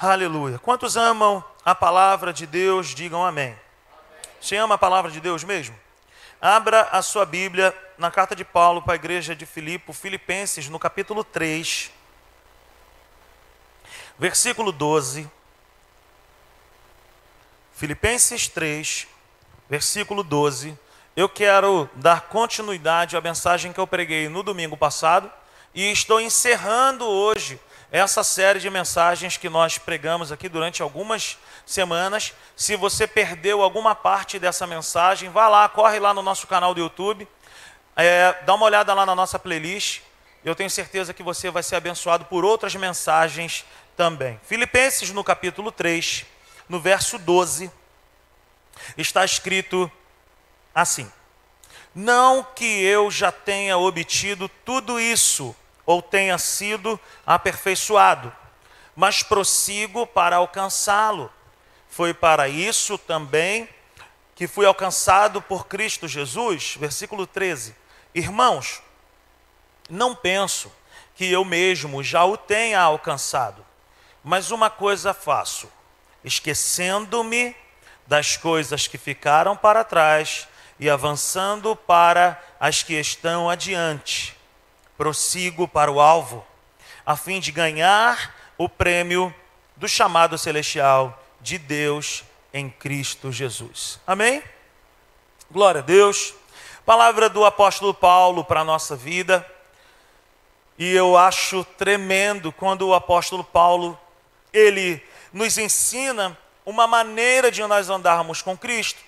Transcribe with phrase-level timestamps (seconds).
[0.00, 0.60] Aleluia.
[0.60, 3.46] Quantos amam a palavra de Deus, digam amém.
[3.46, 3.58] amém.
[4.40, 5.76] Você ama a palavra de Deus mesmo?
[6.40, 10.78] Abra a sua Bíblia na carta de Paulo para a igreja de Filipe, Filipenses, no
[10.78, 11.90] capítulo 3,
[14.16, 15.28] versículo 12.
[17.74, 19.08] Filipenses 3,
[19.68, 20.78] versículo 12.
[21.16, 25.28] Eu quero dar continuidade à mensagem que eu preguei no domingo passado
[25.74, 27.58] e estou encerrando hoje
[27.90, 32.34] essa série de mensagens que nós pregamos aqui durante algumas semanas.
[32.54, 36.80] Se você perdeu alguma parte dessa mensagem, vá lá, corre lá no nosso canal do
[36.80, 37.26] YouTube,
[37.96, 40.00] é, dá uma olhada lá na nossa playlist.
[40.44, 43.64] Eu tenho certeza que você vai ser abençoado por outras mensagens
[43.96, 44.38] também.
[44.44, 46.26] Filipenses, no capítulo 3,
[46.68, 47.70] no verso 12,
[48.98, 49.90] está escrito
[50.74, 51.10] assim:
[51.94, 55.56] Não que eu já tenha obtido tudo isso
[55.88, 58.30] ou tenha sido aperfeiçoado,
[58.94, 61.32] mas prossigo para alcançá-lo.
[61.88, 63.66] Foi para isso também
[64.34, 66.76] que fui alcançado por Cristo Jesus.
[66.78, 67.74] Versículo 13.
[68.14, 68.82] Irmãos,
[69.88, 70.70] não penso
[71.14, 73.64] que eu mesmo já o tenha alcançado,
[74.22, 75.72] mas uma coisa faço,
[76.22, 77.56] esquecendo-me
[78.06, 80.46] das coisas que ficaram para trás
[80.78, 84.36] e avançando para as que estão adiante
[84.98, 86.44] prossigo para o alvo,
[87.06, 89.32] a fim de ganhar o prêmio
[89.76, 94.00] do chamado celestial de Deus em Cristo Jesus.
[94.04, 94.42] Amém?
[95.48, 96.34] Glória a Deus.
[96.84, 99.46] Palavra do apóstolo Paulo para a nossa vida.
[100.76, 103.98] E eu acho tremendo quando o apóstolo Paulo
[104.52, 105.00] ele
[105.32, 109.00] nos ensina uma maneira de nós andarmos com Cristo.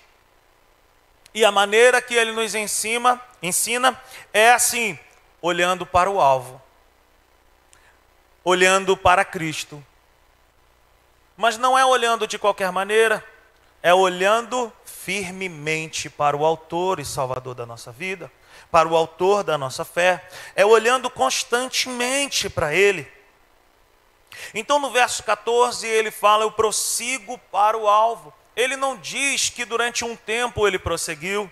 [1.33, 3.99] E a maneira que ele nos ensina, ensina
[4.33, 4.97] é assim:
[5.41, 6.61] olhando para o alvo,
[8.43, 9.83] olhando para Cristo.
[11.35, 13.25] Mas não é olhando de qualquer maneira,
[13.81, 18.31] é olhando firmemente para o Autor e Salvador da nossa vida,
[18.69, 23.11] para o Autor da nossa fé, é olhando constantemente para Ele.
[24.53, 28.33] Então no verso 14 ele fala: Eu prossigo para o alvo.
[28.55, 31.51] Ele não diz que durante um tempo ele prosseguiu,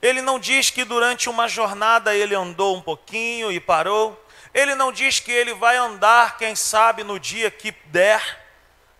[0.00, 4.24] ele não diz que durante uma jornada ele andou um pouquinho e parou.
[4.54, 8.40] Ele não diz que ele vai andar, quem sabe, no dia que der.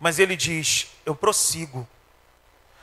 [0.01, 1.89] Mas ele diz: Eu prossigo.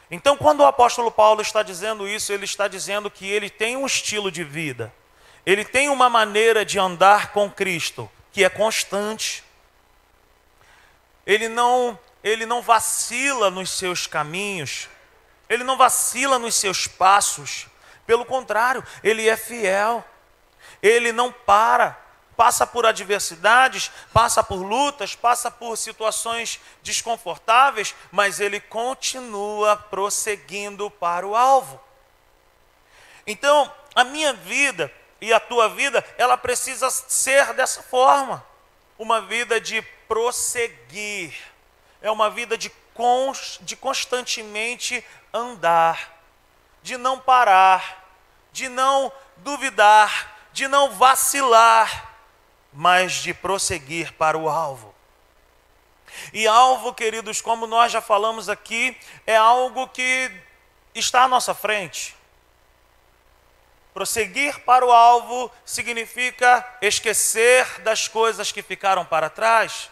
[0.09, 3.85] Então, quando o apóstolo Paulo está dizendo isso, ele está dizendo que ele tem um
[3.85, 4.93] estilo de vida,
[5.45, 9.43] ele tem uma maneira de andar com Cristo que é constante.
[11.25, 14.87] Ele não, ele não vacila nos seus caminhos,
[15.49, 17.67] ele não vacila nos seus passos,
[18.05, 20.03] pelo contrário, ele é fiel.
[20.81, 21.97] Ele não para,
[22.35, 31.25] passa por adversidades, passa por lutas, passa por situações desconfortáveis, mas ele continua prosseguindo para
[31.25, 31.79] o alvo.
[33.25, 38.45] Então, a minha vida e a tua vida, ela precisa ser dessa forma.
[38.97, 41.33] Uma vida de prosseguir.
[42.01, 46.14] É uma vida de, const, de constantemente andar
[46.85, 48.07] de não parar,
[48.51, 52.13] de não duvidar, de não vacilar,
[52.71, 54.93] mas de prosseguir para o alvo.
[56.31, 60.31] E alvo, queridos, como nós já falamos aqui, é algo que
[60.93, 62.15] está à nossa frente.
[63.91, 69.89] Prosseguir para o alvo significa esquecer das coisas que ficaram para trás,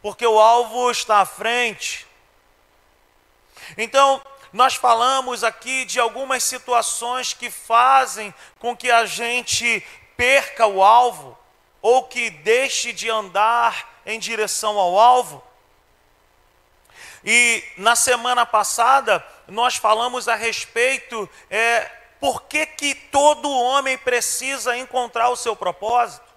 [0.00, 2.06] porque o alvo está à frente.
[3.76, 9.84] Então, nós falamos aqui de algumas situações que fazem com que a gente
[10.16, 11.38] perca o alvo
[11.80, 15.42] ou que deixe de andar em direção ao alvo.
[17.24, 21.90] E na semana passada nós falamos a respeito é,
[22.20, 26.31] por que, que todo homem precisa encontrar o seu propósito.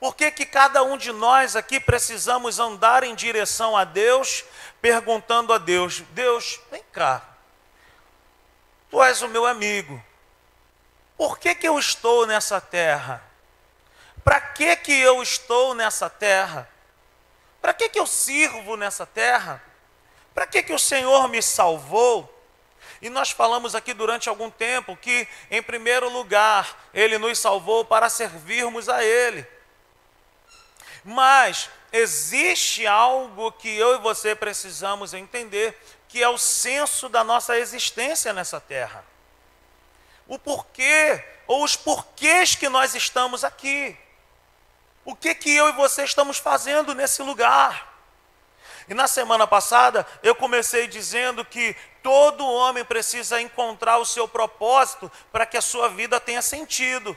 [0.00, 4.44] Por que, que cada um de nós aqui precisamos andar em direção a Deus
[4.80, 7.22] perguntando a Deus: Deus, vem cá,
[8.90, 10.02] tu és o meu amigo,
[11.18, 13.22] por que, que eu estou nessa terra?
[14.24, 16.66] Para que, que eu estou nessa terra?
[17.60, 19.62] Para que, que eu sirvo nessa terra?
[20.34, 22.38] Para que, que o Senhor me salvou?
[23.02, 28.08] E nós falamos aqui durante algum tempo que, em primeiro lugar, Ele nos salvou para
[28.08, 29.46] servirmos a Ele.
[31.04, 37.58] Mas existe algo que eu e você precisamos entender, que é o senso da nossa
[37.58, 39.04] existência nessa terra.
[40.26, 43.96] O porquê, ou os porquês que nós estamos aqui.
[45.04, 47.90] O que que eu e você estamos fazendo nesse lugar?
[48.88, 55.10] E na semana passada eu comecei dizendo que todo homem precisa encontrar o seu propósito
[55.32, 57.16] para que a sua vida tenha sentido.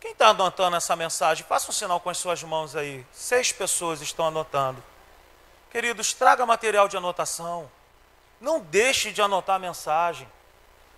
[0.00, 1.44] Quem está anotando essa mensagem?
[1.46, 3.04] Faça um sinal com as suas mãos aí.
[3.12, 4.82] Seis pessoas estão anotando.
[5.70, 7.70] Queridos, traga material de anotação.
[8.40, 10.28] Não deixe de anotar a mensagem.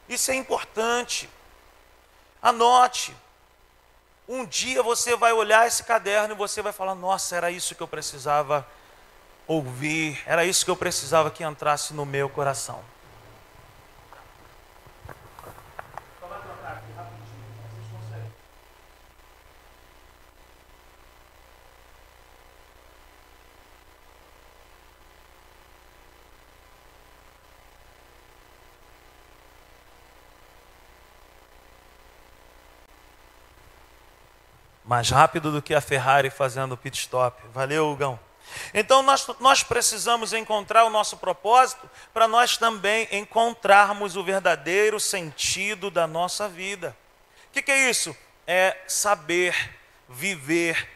[0.09, 1.31] Isso é importante.
[2.43, 3.17] Anote.
[4.29, 7.83] Um dia você vai olhar esse caderno e você vai falar: Nossa, era isso que
[7.83, 8.67] eu precisava
[9.47, 12.85] ouvir, era isso que eu precisava que entrasse no meu coração.
[34.89, 37.39] Mais rápido do que a Ferrari fazendo pit stop.
[37.53, 38.19] Valeu, Hugão.
[38.73, 45.91] Então nós, nós precisamos encontrar o nosso propósito para nós também encontrarmos o verdadeiro sentido
[45.91, 46.97] da nossa vida.
[47.51, 48.17] O que, que é isso?
[48.47, 49.55] É saber
[50.09, 50.89] viver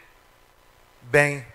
[1.02, 1.46] bem,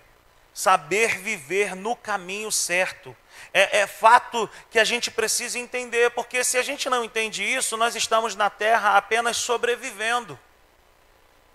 [0.53, 3.17] saber viver no caminho certo.
[3.51, 7.75] É, é, fato que a gente precisa entender, porque se a gente não entende isso,
[7.77, 10.39] nós estamos na terra apenas sobrevivendo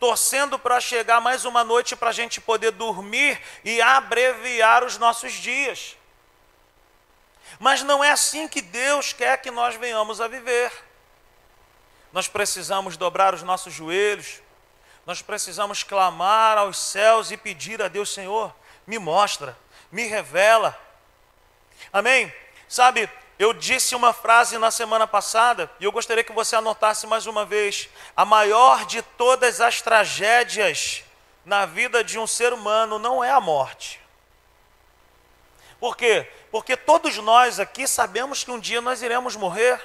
[0.02, 5.32] torcendo para chegar mais uma noite para a gente poder dormir e abreviar os nossos
[5.32, 5.96] dias.
[7.60, 10.72] Mas não é assim que Deus quer que nós venhamos a viver.
[12.12, 14.42] Nós precisamos dobrar os nossos joelhos,
[15.06, 18.52] nós precisamos clamar aos céus e pedir a Deus, Senhor,
[18.84, 19.56] me mostra,
[19.92, 20.76] me revela.
[21.92, 22.34] Amém?
[22.68, 23.08] Sabe,
[23.38, 27.44] eu disse uma frase na semana passada e eu gostaria que você anotasse mais uma
[27.44, 27.88] vez.
[28.16, 31.02] A maior de todas as tragédias
[31.44, 34.00] na vida de um ser humano não é a morte.
[35.80, 36.28] Por quê?
[36.50, 39.80] Porque todos nós aqui sabemos que um dia nós iremos morrer.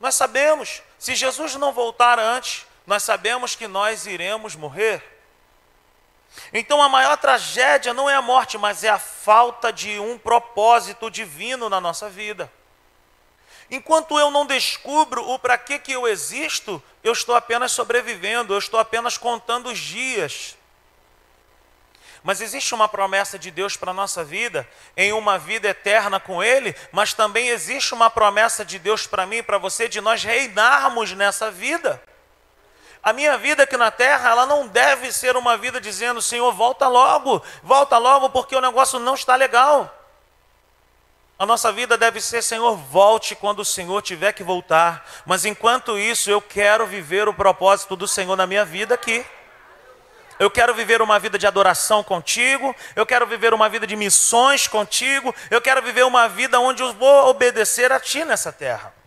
[0.00, 5.13] Nós sabemos, se Jesus não voltar antes, nós sabemos que nós iremos morrer.
[6.52, 11.10] Então a maior tragédia não é a morte, mas é a falta de um propósito
[11.10, 12.50] divino na nossa vida.
[13.70, 18.58] Enquanto eu não descubro o para que, que eu existo, eu estou apenas sobrevivendo, eu
[18.58, 20.56] estou apenas contando os dias.
[22.22, 24.66] Mas existe uma promessa de Deus para a nossa vida,
[24.96, 29.36] em uma vida eterna com Ele, mas também existe uma promessa de Deus para mim
[29.36, 32.02] e para você de nós reinarmos nessa vida.
[33.04, 36.88] A minha vida aqui na terra, ela não deve ser uma vida dizendo, Senhor, volta
[36.88, 39.94] logo, volta logo, porque o negócio não está legal.
[41.38, 45.06] A nossa vida deve ser, Senhor, volte quando o Senhor tiver que voltar.
[45.26, 49.22] Mas enquanto isso, eu quero viver o propósito do Senhor na minha vida aqui.
[50.38, 54.66] Eu quero viver uma vida de adoração contigo, eu quero viver uma vida de missões
[54.66, 59.03] contigo, eu quero viver uma vida onde eu vou obedecer a Ti nessa terra.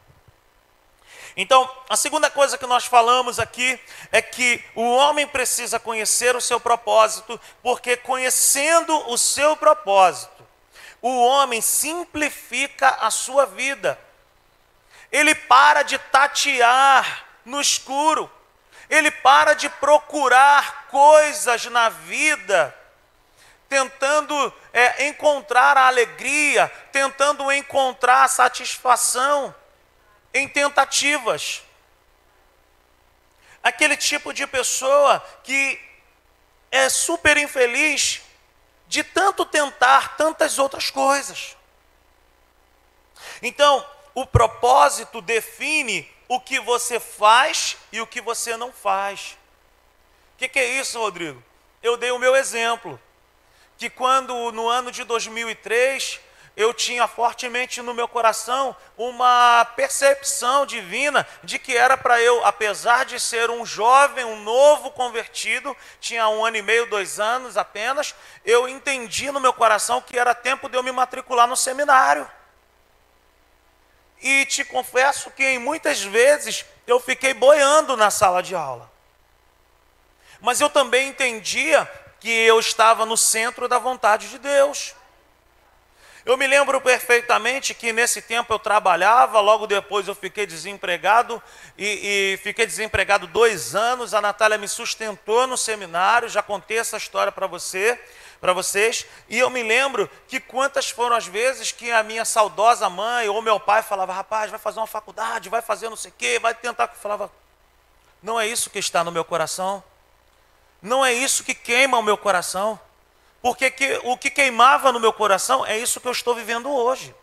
[1.39, 3.79] Então, a segunda coisa que nós falamos aqui
[4.11, 10.43] é que o homem precisa conhecer o seu propósito, porque conhecendo o seu propósito,
[10.99, 13.99] o homem simplifica a sua vida.
[15.11, 18.27] Ele para de tatear no escuro,
[18.89, 22.75] ele para de procurar coisas na vida,
[23.69, 29.53] tentando é, encontrar a alegria, tentando encontrar a satisfação
[30.37, 31.63] em tentativas.
[33.61, 35.79] Aquele tipo de pessoa que
[36.71, 38.21] é super infeliz
[38.87, 41.57] de tanto tentar tantas outras coisas.
[43.41, 49.37] Então, o propósito define o que você faz e o que você não faz.
[50.35, 51.43] O que, que, é isso, Rodrigo?
[51.81, 52.99] Eu dei o meu exemplo,
[53.77, 56.19] que quando no ano de 2003
[56.57, 63.05] eu tinha fortemente no meu coração uma percepção divina de que era para eu, apesar
[63.05, 68.15] de ser um jovem, um novo convertido, tinha um ano e meio, dois anos apenas,
[68.43, 72.27] eu entendi no meu coração que era tempo de eu me matricular no seminário.
[74.19, 78.91] E te confesso que em muitas vezes eu fiquei boiando na sala de aula.
[80.41, 81.87] Mas eu também entendia
[82.19, 84.96] que eu estava no centro da vontade de Deus.
[86.27, 91.41] Eu me lembro perfeitamente que nesse tempo eu trabalhava, logo depois eu fiquei desempregado
[91.77, 94.13] e, e fiquei desempregado dois anos.
[94.13, 97.97] A Natália me sustentou no seminário, já contei essa história para você,
[98.41, 99.05] para vocês.
[99.29, 103.41] E eu me lembro que quantas foram as vezes que a minha saudosa mãe ou
[103.41, 106.53] meu pai falava, rapaz, vai fazer uma faculdade, vai fazer não sei o quê, vai
[106.53, 106.91] tentar.
[106.93, 107.31] Eu falava,
[108.21, 109.81] não é isso que está no meu coração.
[110.81, 112.77] Não é isso que queima o meu coração.
[113.41, 117.15] Porque que, o que queimava no meu coração é isso que eu estou vivendo hoje.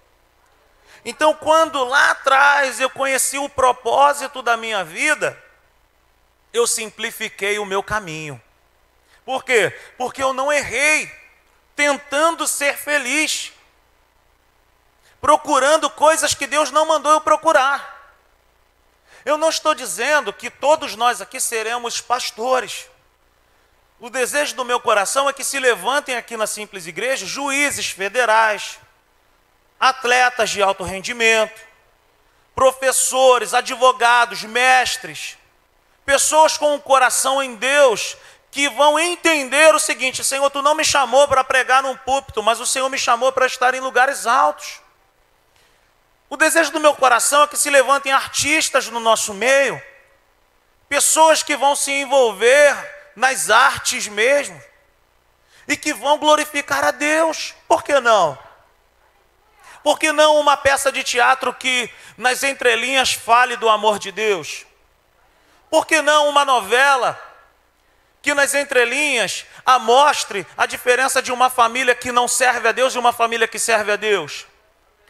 [1.05, 5.39] Então, quando lá atrás eu conheci o propósito da minha vida,
[6.53, 8.41] eu simplifiquei o meu caminho.
[9.25, 9.77] Por quê?
[9.99, 11.11] Porque eu não errei
[11.77, 13.53] tentando ser feliz,
[15.21, 17.93] procurando coisas que Deus não mandou eu procurar.
[19.25, 22.89] Eu não estou dizendo que todos nós aqui seremos pastores.
[24.01, 28.79] O desejo do meu coração é que se levantem aqui na simples igreja juízes federais,
[29.79, 31.61] atletas de alto rendimento,
[32.55, 35.39] professores, advogados, mestres,
[36.05, 38.17] pessoas com o um coração em Deus
[38.51, 42.61] que vão entender o seguinte: Senhor, tu não me chamou para pregar num púlpito, mas
[42.61, 44.81] o Senhor me chamou para estar em lugares altos.
[46.29, 49.81] O desejo do meu coração é que se levantem artistas no nosso meio,
[50.89, 54.61] pessoas que vão se envolver nas artes mesmo
[55.67, 57.55] e que vão glorificar a Deus.
[57.67, 58.39] Por que não?
[59.83, 64.65] Por que não uma peça de teatro que nas entrelinhas fale do amor de Deus?
[65.71, 67.21] Por que não uma novela
[68.23, 72.99] que nas entrelinhas amostre a diferença de uma família que não serve a Deus e
[72.99, 74.47] uma família que serve a Deus?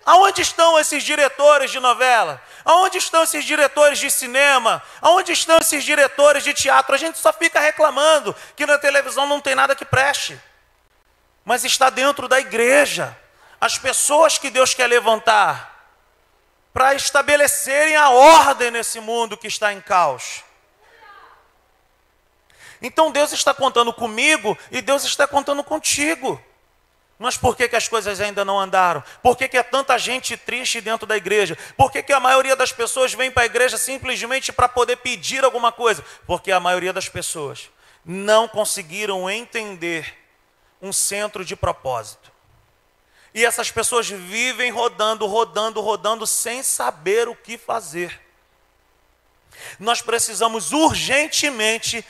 [0.07, 2.43] Aonde estão esses diretores de novela?
[2.65, 4.83] Aonde estão esses diretores de cinema?
[5.01, 6.95] Aonde estão esses diretores de teatro?
[6.95, 10.39] A gente só fica reclamando que na televisão não tem nada que preste.
[11.45, 13.17] Mas está dentro da igreja.
[13.61, 15.89] As pessoas que Deus quer levantar
[16.73, 20.43] para estabelecerem a ordem nesse mundo que está em caos.
[22.83, 26.43] Então Deus está contando comigo e Deus está contando contigo.
[27.19, 29.03] Mas por que, que as coisas ainda não andaram?
[29.23, 31.57] Por que, que é tanta gente triste dentro da igreja?
[31.77, 35.45] Por que, que a maioria das pessoas vem para a igreja simplesmente para poder pedir
[35.45, 36.05] alguma coisa?
[36.27, 37.71] Porque a maioria das pessoas
[38.05, 40.13] não conseguiram entender
[40.83, 42.33] um centro de propósito.
[43.33, 48.21] E essas pessoas vivem rodando, rodando, rodando, sem saber o que fazer.
[49.79, 52.05] Nós precisamos urgentemente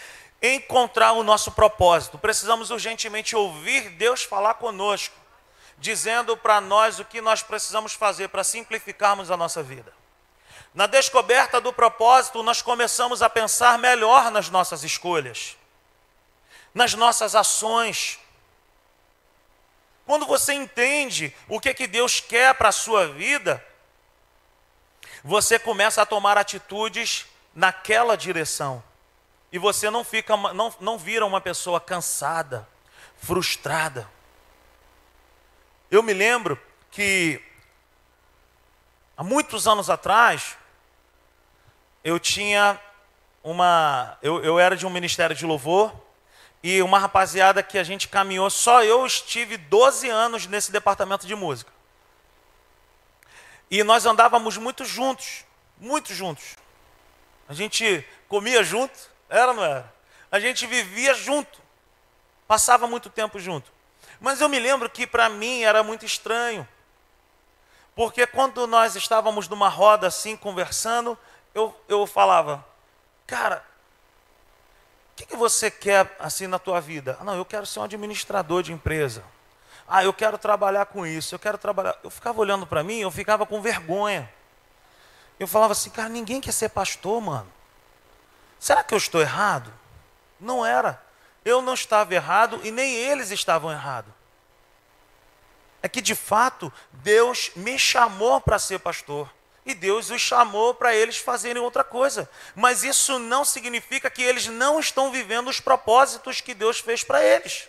[0.52, 2.18] encontrar o nosso propósito.
[2.18, 5.14] Precisamos urgentemente ouvir Deus falar conosco,
[5.78, 9.92] dizendo para nós o que nós precisamos fazer para simplificarmos a nossa vida.
[10.74, 15.56] Na descoberta do propósito, nós começamos a pensar melhor nas nossas escolhas,
[16.74, 18.18] nas nossas ações.
[20.04, 23.64] Quando você entende o que, que Deus quer para a sua vida,
[25.22, 27.24] você começa a tomar atitudes
[27.54, 28.82] naquela direção
[29.54, 32.68] e você não fica não, não vira uma pessoa cansada,
[33.16, 34.10] frustrada.
[35.88, 37.40] Eu me lembro que
[39.16, 40.58] há muitos anos atrás
[42.02, 42.80] eu tinha
[43.44, 45.94] uma eu, eu era de um ministério de louvor
[46.60, 51.34] e uma rapaziada que a gente caminhou, só eu estive 12 anos nesse departamento de
[51.36, 51.72] música.
[53.70, 55.44] E nós andávamos muito juntos,
[55.78, 56.56] muito juntos.
[57.48, 59.92] A gente comia junto, era não era?
[60.30, 61.60] A gente vivia junto,
[62.46, 63.72] passava muito tempo junto.
[64.20, 66.66] Mas eu me lembro que para mim era muito estranho,
[67.94, 71.18] porque quando nós estávamos numa roda assim, conversando,
[71.54, 72.64] eu, eu falava,
[73.26, 73.64] cara,
[75.12, 77.16] o que, que você quer assim na tua vida?
[77.20, 79.24] Ah, não, eu quero ser um administrador de empresa.
[79.86, 81.96] Ah, eu quero trabalhar com isso, eu quero trabalhar.
[82.02, 84.28] Eu ficava olhando para mim, eu ficava com vergonha.
[85.38, 87.52] Eu falava assim, cara, ninguém quer ser pastor, mano.
[88.58, 89.72] Será que eu estou errado?
[90.40, 91.02] Não era.
[91.44, 94.12] Eu não estava errado e nem eles estavam errados.
[95.82, 99.30] É que de fato Deus me chamou para ser pastor.
[99.66, 102.28] E Deus os chamou para eles fazerem outra coisa.
[102.54, 107.22] Mas isso não significa que eles não estão vivendo os propósitos que Deus fez para
[107.22, 107.68] eles.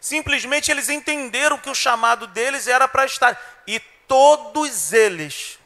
[0.00, 3.40] Simplesmente eles entenderam que o chamado deles era para estar.
[3.66, 5.58] E todos eles,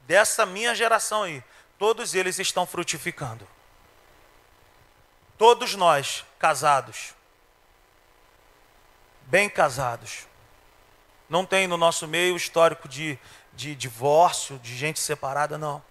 [0.00, 1.42] dessa minha geração aí,
[1.78, 3.46] todos eles estão frutificando.
[5.36, 7.14] Todos nós, casados,
[9.22, 10.26] bem casados.
[11.28, 13.18] Não tem no nosso meio histórico de,
[13.52, 15.82] de divórcio, de gente separada, não.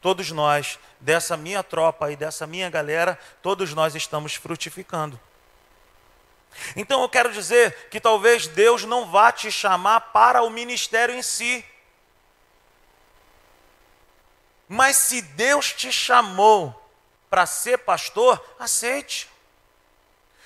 [0.00, 5.20] Todos nós, dessa minha tropa e dessa minha galera, todos nós estamos frutificando.
[6.74, 11.22] Então eu quero dizer que talvez Deus não vá te chamar para o ministério em
[11.22, 11.64] si,
[14.72, 16.72] mas se Deus te chamou
[17.28, 19.28] para ser pastor, aceite.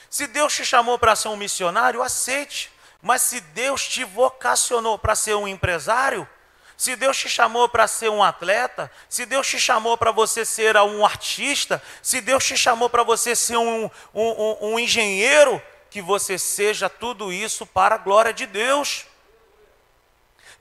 [0.08, 2.72] Se Deus te chamou para ser um missionário, aceite.
[3.02, 6.26] Mas se Deus te vocacionou para ser um empresário,
[6.74, 10.74] se Deus te chamou para ser um atleta, se Deus te chamou para você ser
[10.78, 16.00] um artista, se Deus te chamou para você ser um, um, um, um engenheiro, que
[16.00, 19.04] você seja tudo isso para a glória de Deus.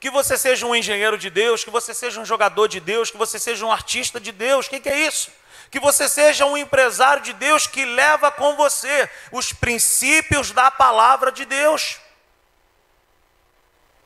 [0.04, 3.16] Que você seja um engenheiro de Deus, que você seja um jogador de Deus, que
[3.16, 4.66] você seja um artista de Deus.
[4.66, 5.32] O que, que é isso?
[5.70, 11.32] Que você seja um empresário de Deus que leva com você os princípios da palavra
[11.32, 11.98] de Deus.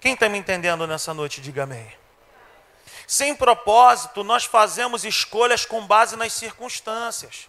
[0.01, 1.93] Quem está me entendendo nessa noite, diga amém.
[3.05, 7.49] Sem propósito, nós fazemos escolhas com base nas circunstâncias.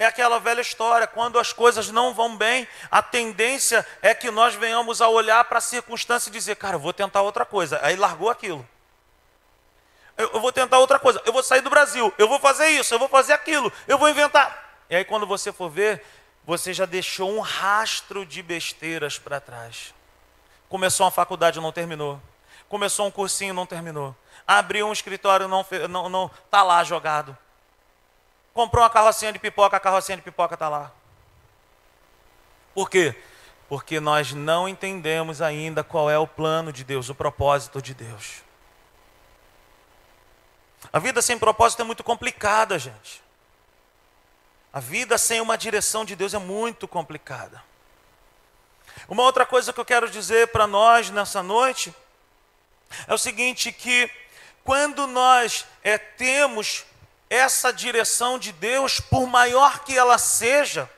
[0.00, 4.54] É aquela velha história, quando as coisas não vão bem, a tendência é que nós
[4.54, 7.78] venhamos a olhar para a circunstância e dizer, cara, eu vou tentar outra coisa.
[7.82, 8.66] Aí largou aquilo.
[10.16, 11.20] Eu, eu vou tentar outra coisa.
[11.26, 12.12] Eu vou sair do Brasil.
[12.16, 12.94] Eu vou fazer isso.
[12.94, 13.70] Eu vou fazer aquilo.
[13.86, 14.74] Eu vou inventar.
[14.88, 16.02] E aí, quando você for ver,
[16.46, 19.92] você já deixou um rastro de besteiras para trás.
[20.66, 22.18] Começou uma faculdade, não terminou
[22.70, 24.14] começou um cursinho, não terminou.
[24.46, 27.36] Abriu um escritório, não não não tá lá jogado.
[28.52, 30.92] Comprou uma carrocinha de pipoca, a carrocinha de pipoca está lá.
[32.74, 33.14] Por quê?
[33.68, 38.42] Porque nós não entendemos ainda qual é o plano de Deus, o propósito de Deus.
[40.92, 43.22] A vida sem propósito é muito complicada, gente.
[44.72, 47.62] A vida sem uma direção de Deus é muito complicada.
[49.08, 51.94] Uma outra coisa que eu quero dizer para nós nessa noite
[53.06, 54.10] é o seguinte: que
[54.64, 56.84] quando nós é, temos
[57.30, 60.90] essa direção de Deus, por maior que ela seja,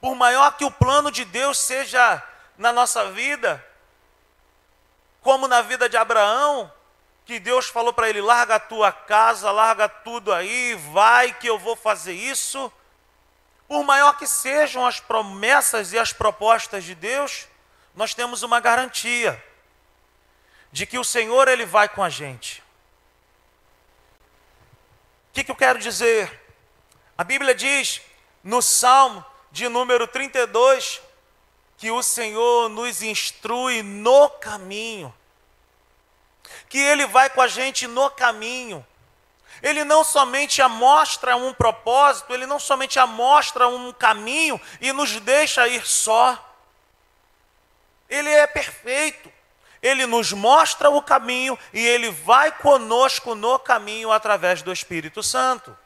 [0.00, 2.22] por maior que o plano de Deus seja
[2.56, 3.64] na nossa vida,
[5.20, 6.72] como na vida de Abraão,
[7.26, 11.58] que Deus falou para ele: larga a tua casa, larga tudo aí, vai que eu
[11.58, 12.72] vou fazer isso.
[13.68, 17.46] Por maior que sejam as promessas e as propostas de Deus,
[17.94, 19.44] nós temos uma garantia
[20.72, 22.62] de que o Senhor ele vai com a gente.
[25.38, 26.28] Que, que eu quero dizer?
[27.16, 28.00] A Bíblia diz
[28.42, 31.00] no Salmo de número 32
[31.76, 35.14] que o Senhor nos instrui no caminho,
[36.68, 38.84] que Ele vai com a gente no caminho.
[39.62, 45.68] Ele não somente amostra um propósito, ele não somente amostra um caminho e nos deixa
[45.68, 46.36] ir só.
[48.10, 49.32] Ele é perfeito.
[49.82, 55.76] Ele nos mostra o caminho e ele vai conosco no caminho através do Espírito Santo.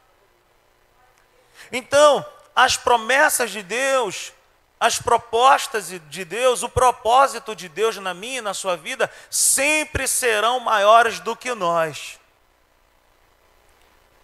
[1.71, 2.25] Então,
[2.55, 4.33] as promessas de Deus,
[4.79, 10.07] as propostas de Deus, o propósito de Deus na minha e na sua vida sempre
[10.07, 12.19] serão maiores do que nós.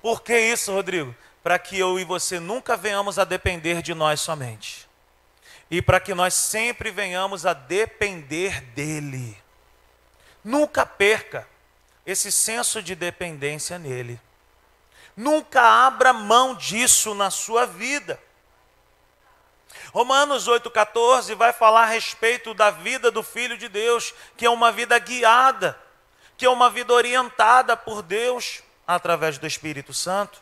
[0.02, 1.16] Por que isso, Rodrigo?
[1.42, 4.88] Para que eu e você nunca venhamos a depender de nós somente.
[5.72, 9.38] E para que nós sempre venhamos a depender dEle.
[10.43, 11.47] Nunca perca
[12.06, 14.19] esse senso de dependência nele.
[15.15, 18.19] Nunca abra mão disso na sua vida.
[19.93, 24.71] Romanos 8,14 vai falar a respeito da vida do Filho de Deus, que é uma
[24.71, 25.78] vida guiada,
[26.38, 30.41] que é uma vida orientada por Deus através do Espírito Santo.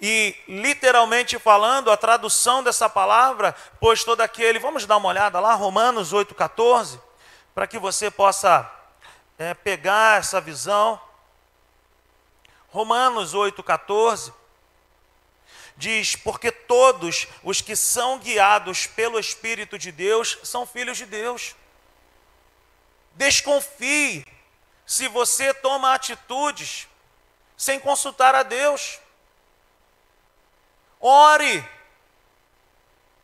[0.00, 5.54] E, literalmente falando, a tradução dessa palavra, pois todo aquele, vamos dar uma olhada lá,
[5.54, 7.07] Romanos 8,14
[7.58, 8.72] para que você possa
[9.36, 11.02] é, pegar essa visão.
[12.68, 14.32] Romanos 8,14
[15.76, 21.56] diz: Porque todos os que são guiados pelo Espírito de Deus são filhos de Deus.
[23.14, 24.24] Desconfie
[24.86, 26.86] se você toma atitudes
[27.56, 29.00] sem consultar a Deus.
[31.00, 31.68] Ore.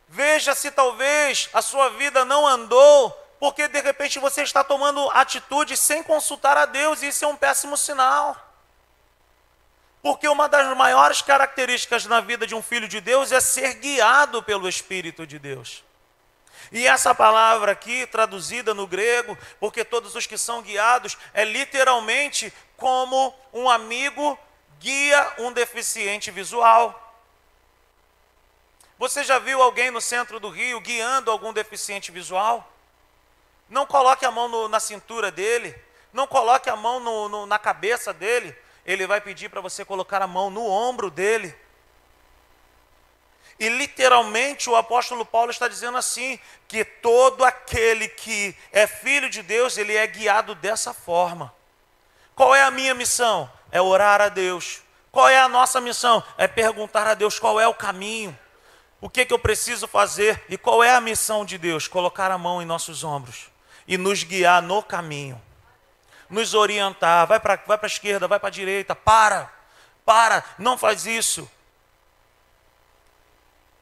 [0.09, 5.75] Veja se talvez a sua vida não andou porque de repente você está tomando atitude
[5.75, 8.35] sem consultar a Deus, e isso é um péssimo sinal.
[10.01, 14.43] Porque uma das maiores características na vida de um filho de Deus é ser guiado
[14.43, 15.83] pelo Espírito de Deus.
[16.71, 22.53] E essa palavra aqui, traduzida no grego, porque todos os que são guiados, é literalmente
[22.77, 24.37] como um amigo
[24.79, 27.01] guia um deficiente visual.
[28.97, 32.71] Você já viu alguém no centro do Rio guiando algum deficiente visual?
[33.69, 35.75] Não coloque a mão no, na cintura dele.
[36.13, 38.55] Não coloque a mão no, no, na cabeça dele.
[38.85, 41.55] Ele vai pedir para você colocar a mão no ombro dele.
[43.59, 49.41] E literalmente o apóstolo Paulo está dizendo assim: que todo aquele que é filho de
[49.41, 51.53] Deus, ele é guiado dessa forma.
[52.35, 53.51] Qual é a minha missão?
[53.71, 54.83] É orar a Deus.
[55.11, 56.21] Qual é a nossa missão?
[56.37, 58.37] É perguntar a Deus qual é o caminho.
[58.99, 61.87] O que, que eu preciso fazer e qual é a missão de Deus?
[61.87, 63.54] Colocar a mão em nossos ombros
[63.87, 65.41] e nos guiar no caminho,
[66.29, 67.27] nos orientar.
[67.27, 69.51] Vai para vai a esquerda, vai para a direita, para,
[70.05, 71.49] para, não faz isso.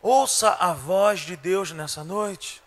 [0.02, 2.62] Ouça a voz de Deus nessa noite.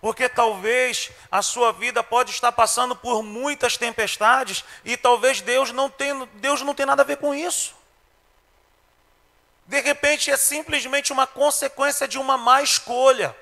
[0.00, 5.90] Porque talvez a sua vida pode estar passando por muitas tempestades e talvez Deus não
[5.90, 7.74] tenha, Deus não tenha nada a ver com isso.
[9.66, 13.34] De repente é simplesmente uma consequência de uma má escolha.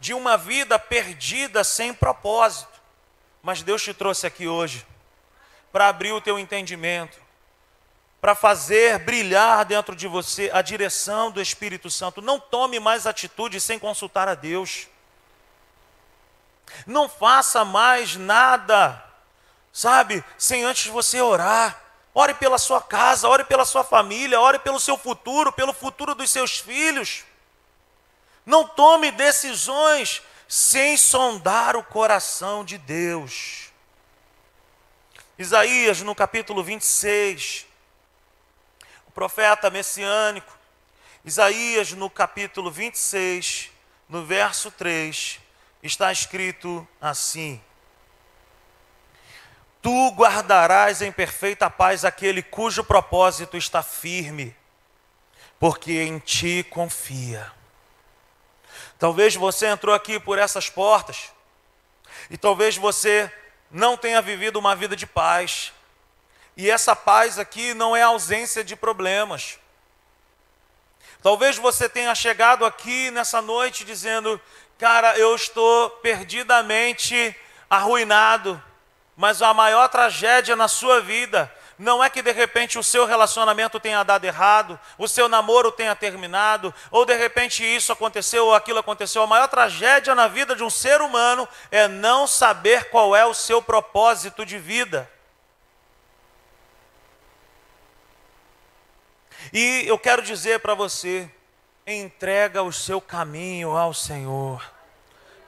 [0.00, 2.78] De uma vida perdida sem propósito.
[3.42, 4.86] Mas Deus te trouxe aqui hoje
[5.72, 7.18] para abrir o teu entendimento,
[8.20, 12.20] para fazer brilhar dentro de você a direção do Espírito Santo.
[12.20, 14.88] Não tome mais atitude sem consultar a Deus.
[16.86, 19.02] Não faça mais nada,
[19.72, 21.80] sabe, sem antes você orar.
[22.14, 26.30] Ore pela sua casa, ore pela sua família, ore pelo seu futuro, pelo futuro dos
[26.30, 27.24] seus filhos.
[28.48, 33.68] Não tome decisões sem sondar o coração de Deus.
[35.38, 37.66] Isaías, no capítulo 26,
[39.06, 40.56] o profeta messiânico,
[41.22, 43.70] Isaías, no capítulo 26,
[44.08, 45.40] no verso 3,
[45.82, 47.60] está escrito assim:
[49.82, 54.56] Tu guardarás em perfeita paz aquele cujo propósito está firme,
[55.60, 57.57] porque em ti confia.
[58.98, 61.32] Talvez você entrou aqui por essas portas,
[62.30, 63.32] e talvez você
[63.70, 65.72] não tenha vivido uma vida de paz.
[66.56, 69.58] E essa paz aqui não é ausência de problemas.
[71.22, 74.40] Talvez você tenha chegado aqui nessa noite dizendo:
[74.78, 77.36] Cara, eu estou perdidamente
[77.70, 78.60] arruinado,
[79.16, 83.78] mas a maior tragédia na sua vida não é que de repente o seu relacionamento
[83.78, 88.80] tenha dado errado, o seu namoro tenha terminado, ou de repente isso aconteceu ou aquilo
[88.80, 89.22] aconteceu.
[89.22, 93.32] A maior tragédia na vida de um ser humano é não saber qual é o
[93.32, 95.08] seu propósito de vida.
[99.52, 101.30] E eu quero dizer para você:
[101.86, 104.68] entrega o seu caminho ao Senhor,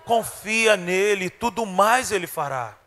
[0.05, 2.80] confia nele, tudo mais ele fará.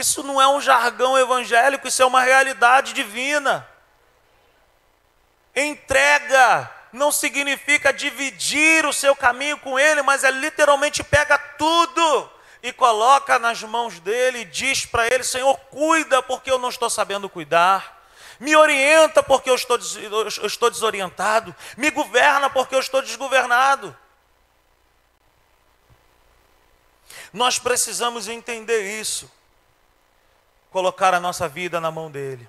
[0.00, 3.68] Isso não é um jargão evangélico, isso é uma realidade divina.
[5.54, 12.30] Entrega não significa dividir o seu caminho com Ele, mas é literalmente pega tudo
[12.62, 16.88] e coloca nas mãos dele e diz para ele: Senhor, cuida porque eu não estou
[16.88, 18.00] sabendo cuidar.
[18.40, 19.78] Me orienta porque eu estou,
[20.40, 21.54] eu estou desorientado.
[21.76, 23.94] Me governa porque eu estou desgovernado.
[27.34, 29.30] Nós precisamos entender isso
[30.70, 32.48] colocar a nossa vida na mão dele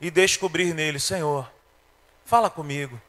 [0.00, 1.50] e descobrir nele: Senhor,
[2.24, 3.00] fala comigo.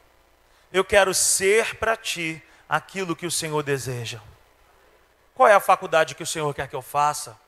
[0.72, 4.20] Eu quero ser para ti aquilo que o Senhor deseja.
[5.34, 7.38] Qual é a faculdade que o Senhor quer que eu faça?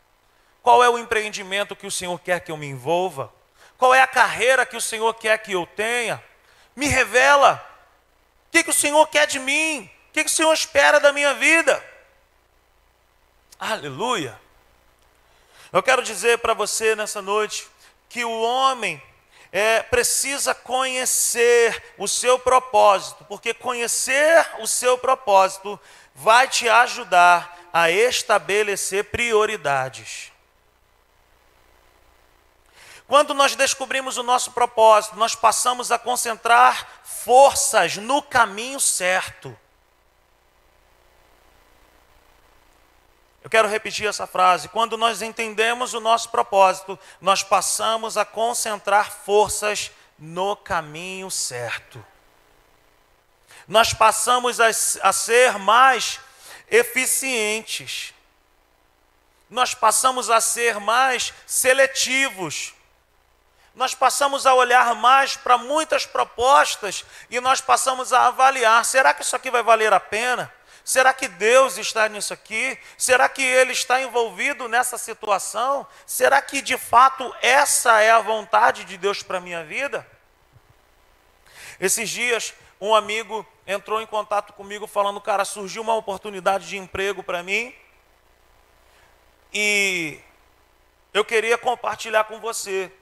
[0.63, 3.33] Qual é o empreendimento que o Senhor quer que eu me envolva?
[3.77, 6.23] Qual é a carreira que o Senhor quer que eu tenha?
[6.77, 7.55] Me revela.
[8.49, 9.91] O que, que o Senhor quer de mim?
[10.09, 11.83] O que, que o Senhor espera da minha vida?
[13.59, 14.41] Aleluia.
[15.75, 17.67] Eu quero dizer para você nessa noite
[18.09, 19.03] que o homem
[19.51, 25.79] é, precisa conhecer o seu propósito, porque conhecer o seu propósito
[26.15, 30.31] vai te ajudar a estabelecer prioridades.
[33.09, 39.59] Quando nós descobrimos o nosso propósito, nós passamos a concentrar forças no caminho certo.
[43.45, 44.71] Eu quero repetir essa frase.
[44.71, 52.03] Quando nós entendemos o nosso propósito, nós passamos a concentrar forças no caminho certo.
[53.69, 56.19] Nós passamos a, a ser mais
[56.71, 58.15] eficientes.
[59.51, 62.73] Nós passamos a ser mais seletivos.
[63.75, 69.23] Nós passamos a olhar mais para muitas propostas e nós passamos a avaliar: será que
[69.23, 70.51] isso aqui vai valer a pena?
[70.85, 72.79] Será que Deus está nisso aqui?
[72.99, 75.87] Será que Ele está envolvido nessa situação?
[76.07, 80.07] Será que de fato essa é a vontade de Deus para a minha vida?
[81.81, 87.23] Esses dias, um amigo entrou em contato comigo falando: Cara, surgiu uma oportunidade de emprego
[87.23, 87.75] para mim
[89.53, 90.21] e
[91.15, 92.93] eu queria compartilhar com você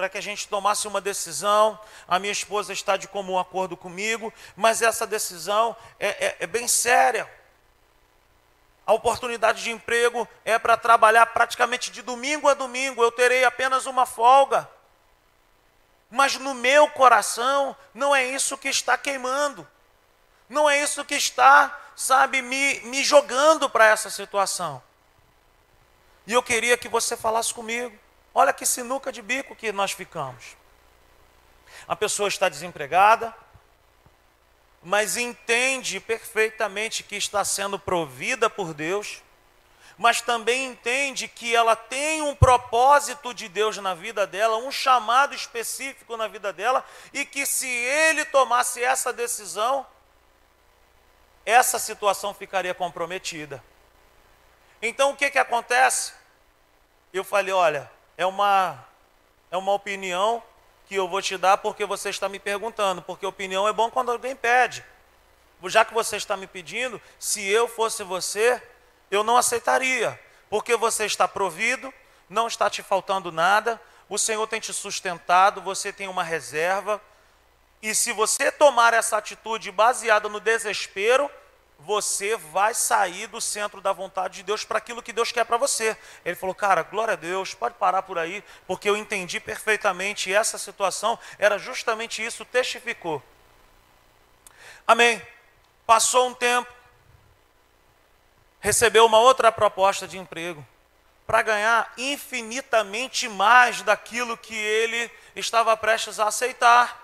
[0.00, 1.78] para que a gente tomasse uma decisão.
[2.08, 6.66] A minha esposa está de comum acordo comigo, mas essa decisão é, é, é bem
[6.66, 7.30] séria.
[8.86, 13.84] A oportunidade de emprego é para trabalhar praticamente de domingo a domingo, eu terei apenas
[13.84, 14.66] uma folga.
[16.10, 19.68] Mas no meu coração não é isso que está queimando,
[20.48, 24.82] não é isso que está, sabe, me, me jogando para essa situação.
[26.26, 27.94] E eu queria que você falasse comigo.
[28.34, 30.56] Olha que sinuca de bico que nós ficamos.
[31.88, 33.34] a pessoa está desempregada,
[34.82, 39.22] mas entende perfeitamente que está sendo provida por Deus,
[39.98, 45.34] mas também entende que ela tem um propósito de Deus na vida dela, um chamado
[45.34, 49.86] específico na vida dela, e que se ele tomasse essa decisão,
[51.44, 53.62] essa situação ficaria comprometida.
[54.80, 56.14] Então o que, que acontece?
[57.12, 57.90] Eu falei: olha,
[58.20, 58.78] é uma,
[59.50, 60.42] é uma opinião
[60.86, 64.12] que eu vou te dar porque você está me perguntando, porque opinião é bom quando
[64.12, 64.84] alguém pede.
[65.64, 68.62] Já que você está me pedindo, se eu fosse você,
[69.10, 71.90] eu não aceitaria, porque você está provido,
[72.28, 77.00] não está te faltando nada, o Senhor tem te sustentado, você tem uma reserva,
[77.80, 81.30] e se você tomar essa atitude baseada no desespero,
[81.84, 85.56] você vai sair do centro da vontade de Deus para aquilo que Deus quer para
[85.56, 85.96] você.
[86.24, 90.58] Ele falou, cara, glória a Deus, pode parar por aí, porque eu entendi perfeitamente essa
[90.58, 93.22] situação, era justamente isso, testificou.
[94.86, 95.20] Amém.
[95.86, 96.70] Passou um tempo,
[98.60, 100.66] recebeu uma outra proposta de emprego
[101.26, 106.99] para ganhar infinitamente mais daquilo que ele estava prestes a aceitar.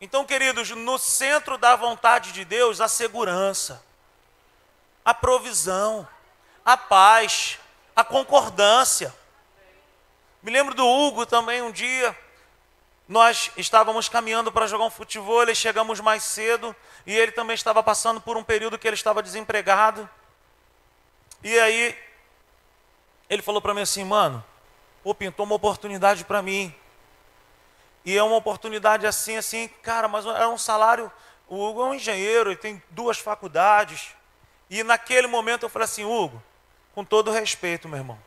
[0.00, 3.82] Então, queridos, no centro da vontade de Deus, a segurança,
[5.04, 6.06] a provisão,
[6.64, 7.58] a paz,
[7.94, 9.14] a concordância.
[10.42, 12.16] Me lembro do Hugo também um dia.
[13.08, 16.74] Nós estávamos caminhando para jogar um futebol, chegamos mais cedo
[17.06, 20.08] e ele também estava passando por um período que ele estava desempregado.
[21.42, 21.96] E aí
[23.30, 24.44] ele falou para mim assim, mano,
[25.02, 26.74] pô, pintou uma oportunidade para mim.
[28.06, 31.10] E é uma oportunidade assim, assim, cara, mas é um salário.
[31.48, 34.14] O Hugo é um engenheiro, ele tem duas faculdades.
[34.70, 36.40] E naquele momento eu falei assim, Hugo,
[36.94, 38.18] com todo respeito, meu irmão,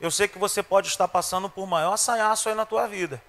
[0.00, 3.20] eu sei que você pode estar passando por maior assanhaço aí na tua vida,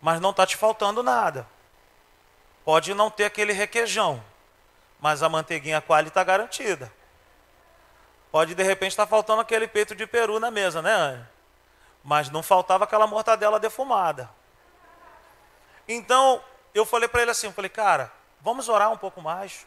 [0.00, 1.46] mas não está te faltando nada.
[2.64, 4.20] Pode não ter aquele requeijão,
[5.00, 6.92] mas a manteiguinha quali está garantida.
[8.32, 11.24] Pode de repente estar tá faltando aquele peito de peru na mesa, né?
[12.02, 14.28] Mas não faltava aquela mortadela defumada.
[15.88, 16.42] Então,
[16.74, 19.66] eu falei para ele assim, eu falei, cara, vamos orar um pouco mais.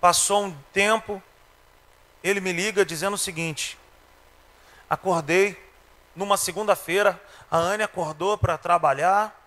[0.00, 1.22] Passou um tempo,
[2.22, 3.78] ele me liga dizendo o seguinte:
[4.88, 5.62] acordei
[6.14, 9.40] numa segunda-feira, a Anne acordou para trabalhar,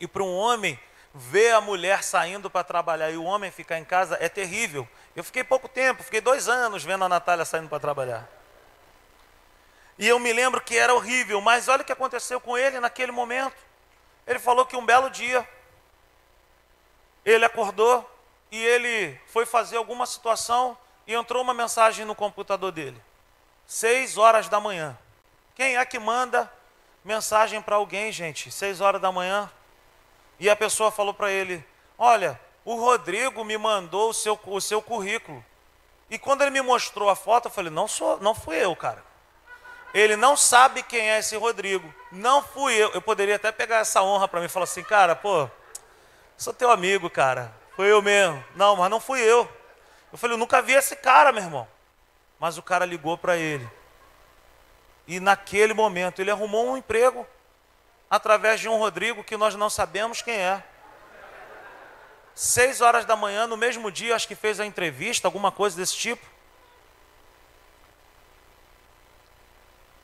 [0.00, 0.78] e para um homem
[1.14, 4.86] ver a mulher saindo para trabalhar e o homem ficar em casa é terrível.
[5.14, 8.28] Eu fiquei pouco tempo, fiquei dois anos vendo a Natália saindo para trabalhar.
[9.98, 13.12] E eu me lembro que era horrível, mas olha o que aconteceu com ele naquele
[13.12, 13.56] momento.
[14.26, 15.48] Ele falou que um belo dia
[17.24, 18.08] ele acordou
[18.50, 23.00] e ele foi fazer alguma situação e entrou uma mensagem no computador dele.
[23.66, 24.96] Seis horas da manhã.
[25.54, 26.52] Quem é que manda
[27.04, 28.50] mensagem para alguém, gente?
[28.50, 29.50] Seis horas da manhã.
[30.38, 31.64] E a pessoa falou para ele:
[31.98, 35.44] Olha, o Rodrigo me mandou o seu, o seu currículo.
[36.10, 39.02] E quando ele me mostrou a foto, eu falei: Não, sou, não fui eu, cara.
[39.94, 41.92] Ele não sabe quem é esse Rodrigo.
[42.12, 42.90] Não fui eu.
[42.92, 45.48] Eu poderia até pegar essa honra para mim e falar assim: Cara, pô,
[46.36, 47.52] sou teu amigo, cara.
[47.74, 48.44] Foi eu mesmo.
[48.54, 49.48] Não, mas não fui eu.
[50.12, 51.68] Eu falei: Eu nunca vi esse cara, meu irmão.
[52.38, 53.68] Mas o cara ligou para ele.
[55.06, 57.26] E naquele momento ele arrumou um emprego
[58.10, 60.62] através de um Rodrigo que nós não sabemos quem é.
[62.34, 65.96] Seis horas da manhã, no mesmo dia, acho que fez a entrevista, alguma coisa desse
[65.96, 66.35] tipo.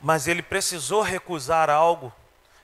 [0.03, 2.13] Mas ele precisou recusar algo,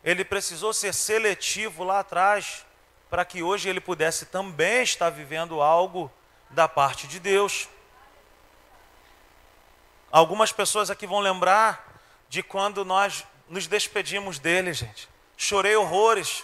[0.04, 2.64] ele precisou ser seletivo lá atrás,
[3.10, 6.12] para que hoje ele pudesse também estar vivendo algo
[6.52, 7.68] da parte de Deus.
[10.12, 16.44] Algumas pessoas aqui vão lembrar de quando nós nos despedimos dele, gente chorei horrores.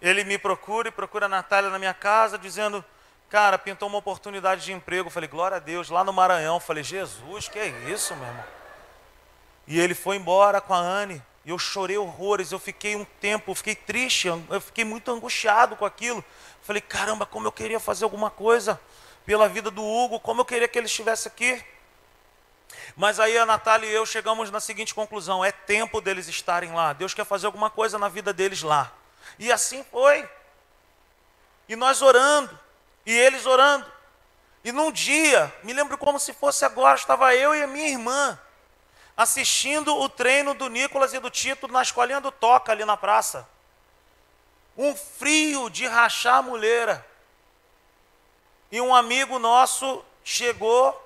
[0.00, 2.82] Ele me procura e procura a Natália na minha casa, dizendo:
[3.28, 5.08] Cara, pintou uma oportunidade de emprego.
[5.08, 6.54] Eu falei: Glória a Deus, lá no Maranhão.
[6.54, 8.44] Eu falei: Jesus, que é isso, meu irmão?
[9.66, 11.22] E ele foi embora com a Anne.
[11.44, 12.52] E eu chorei horrores.
[12.52, 16.24] Eu fiquei um tempo, eu fiquei triste, eu fiquei muito angustiado com aquilo.
[16.62, 18.80] Falei: Caramba, como eu queria fazer alguma coisa
[19.26, 21.62] pela vida do Hugo, como eu queria que ele estivesse aqui.
[22.96, 26.92] Mas aí a Natália e eu chegamos na seguinte conclusão: é tempo deles estarem lá.
[26.92, 28.92] Deus quer fazer alguma coisa na vida deles lá.
[29.38, 30.28] E assim foi.
[31.68, 32.58] E nós orando,
[33.06, 33.90] e eles orando.
[34.62, 38.38] E num dia, me lembro como se fosse agora, estava eu e a minha irmã
[39.16, 43.48] assistindo o treino do Nicolas e do Tito na escolinha do Toca ali na praça.
[44.76, 47.04] Um frio de rachar a mulher.
[48.70, 51.00] E um amigo nosso chegou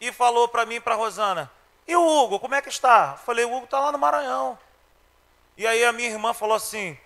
[0.00, 1.50] e falou para mim para Rosana:
[1.86, 3.16] E o Hugo, como é que está?
[3.24, 4.58] Falei: O Hugo está lá no Maranhão.
[5.56, 6.98] E aí a minha irmã falou assim: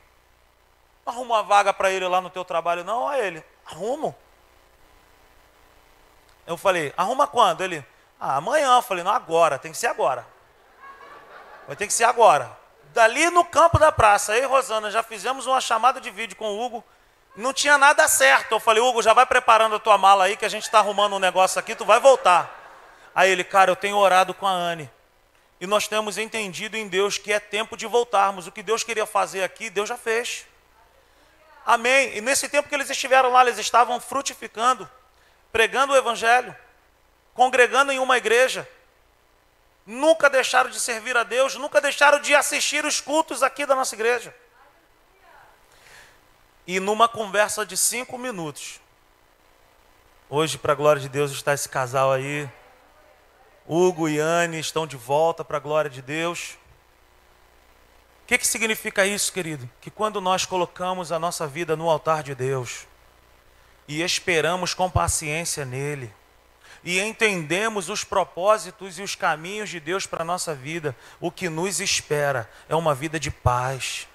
[1.04, 2.84] arruma uma vaga para ele lá no teu trabalho.
[2.84, 4.14] Não, a ele, arrumo.
[6.46, 7.62] Eu falei, arruma quando?
[7.62, 7.84] Ele,
[8.20, 8.76] ah, amanhã.
[8.76, 10.26] Eu falei, não, agora, tem que ser agora.
[11.66, 12.50] Vai ter que ser agora.
[12.94, 16.64] Dali no campo da praça, aí, Rosana, já fizemos uma chamada de vídeo com o
[16.64, 16.84] Hugo.
[17.36, 18.52] Não tinha nada certo.
[18.52, 21.14] Eu falei, Hugo, já vai preparando a tua mala aí, que a gente está arrumando
[21.14, 22.54] um negócio aqui, tu vai voltar.
[23.14, 24.90] Aí ele, cara, eu tenho orado com a Anne.
[25.60, 28.46] E nós temos entendido em Deus que é tempo de voltarmos.
[28.46, 30.46] O que Deus queria fazer aqui, Deus já fez.
[31.66, 32.16] Amém.
[32.16, 34.88] E nesse tempo que eles estiveram lá, eles estavam frutificando,
[35.52, 36.56] pregando o Evangelho,
[37.38, 38.68] congregando em uma igreja.
[39.86, 43.94] Nunca deixaram de servir a Deus, nunca deixaram de assistir os cultos aqui da nossa
[43.94, 44.34] igreja.
[46.66, 48.80] E numa conversa de cinco minutos,
[50.28, 52.50] hoje, para a glória de Deus, está esse casal aí.
[53.66, 56.58] Hugo e Anne estão de volta para a glória de Deus
[58.28, 59.68] que, que significa isso, querido?
[59.80, 62.86] Que quando nós colocamos a nossa vida no altar de Deus
[63.88, 66.14] e esperamos com paciência nele,
[66.88, 71.46] e entendemos os propósitos e os caminhos de Deus para a nossa vida, o que
[71.50, 74.08] nos espera é uma vida de paz,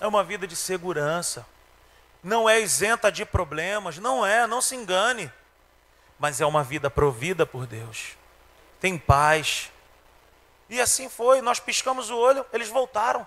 [0.00, 1.46] é uma vida de segurança,
[2.24, 5.32] não é isenta de problemas, não é, não se engane,
[6.18, 8.16] mas é uma vida provida por Deus,
[8.80, 9.70] tem paz,
[10.68, 13.24] e assim foi, nós piscamos o olho, eles voltaram.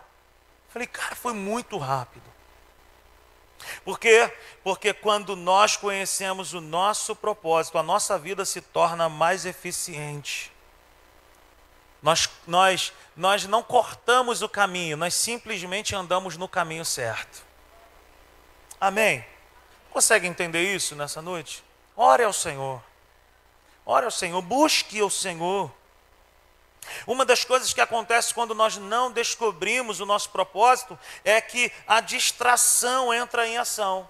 [0.67, 2.29] Falei, cara, foi muito rápido.
[3.83, 4.31] Por quê?
[4.63, 10.51] Porque quando nós conhecemos o nosso propósito, a nossa vida se torna mais eficiente.
[12.01, 17.43] Nós, nós, nós não cortamos o caminho, nós simplesmente andamos no caminho certo.
[18.79, 19.25] Amém?
[19.89, 21.63] Consegue entender isso nessa noite?
[21.95, 22.83] Ore ao Senhor.
[23.85, 25.71] Ore ao Senhor, busque o Senhor.
[27.05, 31.99] Uma das coisas que acontece quando nós não descobrimos o nosso propósito é que a
[31.99, 34.09] distração entra em ação.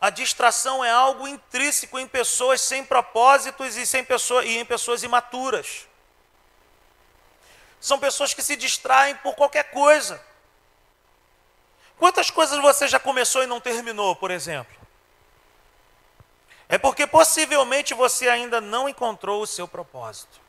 [0.00, 5.02] A distração é algo intrínseco em pessoas sem propósitos e, sem pessoa, e em pessoas
[5.02, 5.88] imaturas.
[7.80, 10.22] São pessoas que se distraem por qualquer coisa.
[11.98, 14.76] Quantas coisas você já começou e não terminou, por exemplo?
[16.68, 20.45] É porque possivelmente você ainda não encontrou o seu propósito.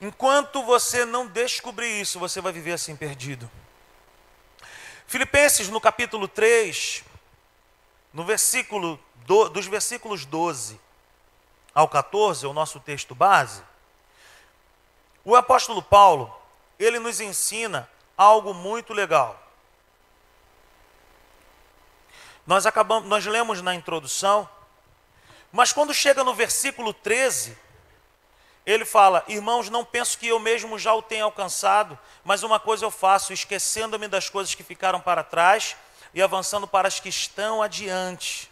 [0.00, 3.50] Enquanto você não descobrir isso, você vai viver assim perdido.
[5.06, 7.02] Filipenses no capítulo 3,
[8.12, 10.80] no versículo do, dos versículos 12
[11.74, 13.62] ao 14, é o nosso texto base.
[15.24, 16.34] O apóstolo Paulo,
[16.78, 19.42] ele nos ensina algo muito legal.
[22.46, 24.48] Nós acabamos, nós lemos na introdução,
[25.50, 27.56] mas quando chega no versículo 13,
[28.66, 32.84] ele fala: Irmãos, não penso que eu mesmo já o tenha alcançado, mas uma coisa
[32.84, 35.76] eu faço, esquecendo-me das coisas que ficaram para trás
[36.12, 38.50] e avançando para as que estão adiante.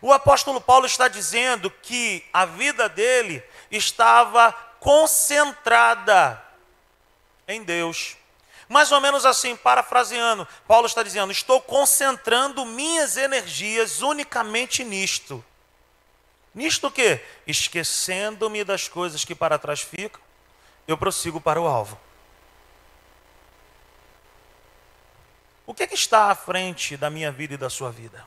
[0.00, 6.42] O apóstolo Paulo está dizendo que a vida dele estava concentrada
[7.46, 8.16] em Deus.
[8.68, 15.44] Mais ou menos assim, parafraseando, Paulo está dizendo: Estou concentrando minhas energias unicamente nisto.
[16.56, 17.22] Nisto o quê?
[17.46, 20.22] Esquecendo-me das coisas que para trás ficam,
[20.88, 22.00] eu prossigo para o alvo.
[25.66, 28.26] O que, é que está à frente da minha vida e da sua vida?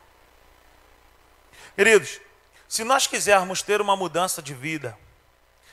[1.76, 2.22] Queridos,
[2.68, 4.96] se nós quisermos ter uma mudança de vida,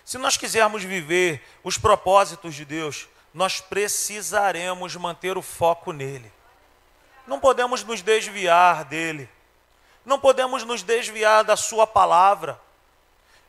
[0.02, 6.32] se nós quisermos viver os propósitos de Deus, nós precisaremos manter o foco nele.
[7.26, 9.28] Não podemos nos desviar dele.
[10.06, 12.58] Não podemos nos desviar da Sua palavra.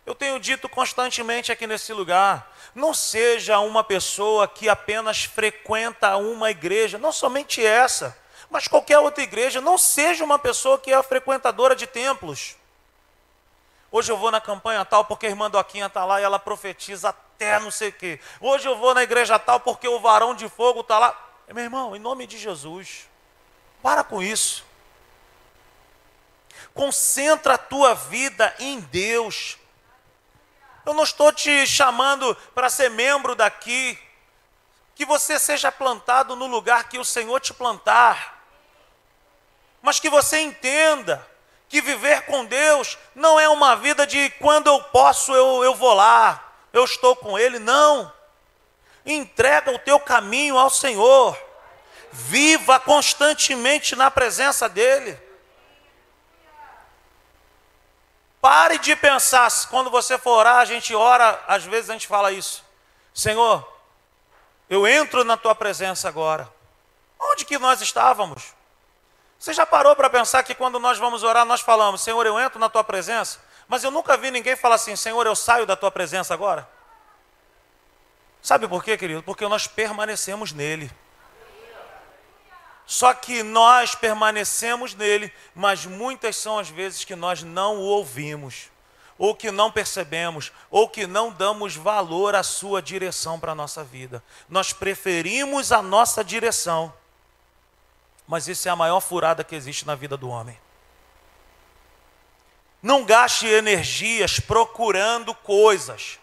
[0.03, 6.49] Eu tenho dito constantemente aqui nesse lugar: não seja uma pessoa que apenas frequenta uma
[6.49, 8.17] igreja, não somente essa,
[8.49, 9.61] mas qualquer outra igreja.
[9.61, 12.55] Não seja uma pessoa que é frequentadora de templos.
[13.91, 17.09] Hoje eu vou na campanha tal porque a irmã Doquinha está lá e ela profetiza
[17.09, 18.19] até não sei o quê.
[18.41, 21.15] Hoje eu vou na igreja tal porque o varão de fogo está lá.
[21.53, 23.07] Meu irmão, em nome de Jesus,
[23.81, 24.66] para com isso.
[26.77, 29.57] Concentra a tua vida em Deus.
[30.85, 33.97] Eu não estou te chamando para ser membro daqui.
[34.93, 38.43] Que você seja plantado no lugar que o Senhor te plantar.
[39.81, 41.27] Mas que você entenda
[41.67, 45.95] que viver com Deus não é uma vida de quando eu posso, eu, eu vou
[45.95, 47.57] lá, eu estou com Ele.
[47.57, 48.13] Não.
[49.03, 51.35] Entrega o teu caminho ao Senhor.
[52.11, 55.26] Viva constantemente na presença dEle.
[58.41, 62.31] Pare de pensar, quando você for orar, a gente ora, às vezes a gente fala
[62.31, 62.63] isso.
[63.13, 63.67] Senhor,
[64.69, 66.47] eu entro na tua presença agora.
[67.19, 68.53] Onde que nós estávamos?
[69.39, 72.59] Você já parou para pensar que quando nós vamos orar, nós falamos, Senhor, eu entro
[72.59, 75.91] na tua presença, mas eu nunca vi ninguém falar assim, Senhor, eu saio da tua
[75.91, 76.67] presença agora?
[78.41, 79.21] Sabe por quê, querido?
[79.23, 80.91] Porque nós permanecemos nele.
[82.87, 88.69] Só que nós permanecemos nele, mas muitas são as vezes que nós não o ouvimos,
[89.17, 93.83] ou que não percebemos, ou que não damos valor à sua direção para a nossa
[93.83, 94.23] vida.
[94.47, 96.93] Nós preferimos a nossa direção,
[98.25, 100.57] mas isso é a maior furada que existe na vida do homem.
[102.81, 106.19] Não gaste energias procurando coisas,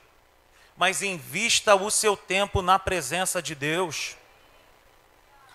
[0.78, 4.16] mas invista o seu tempo na presença de Deus.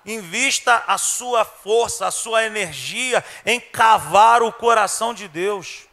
[0.09, 5.87] Invista a sua força, a sua energia em cavar o coração de Deus,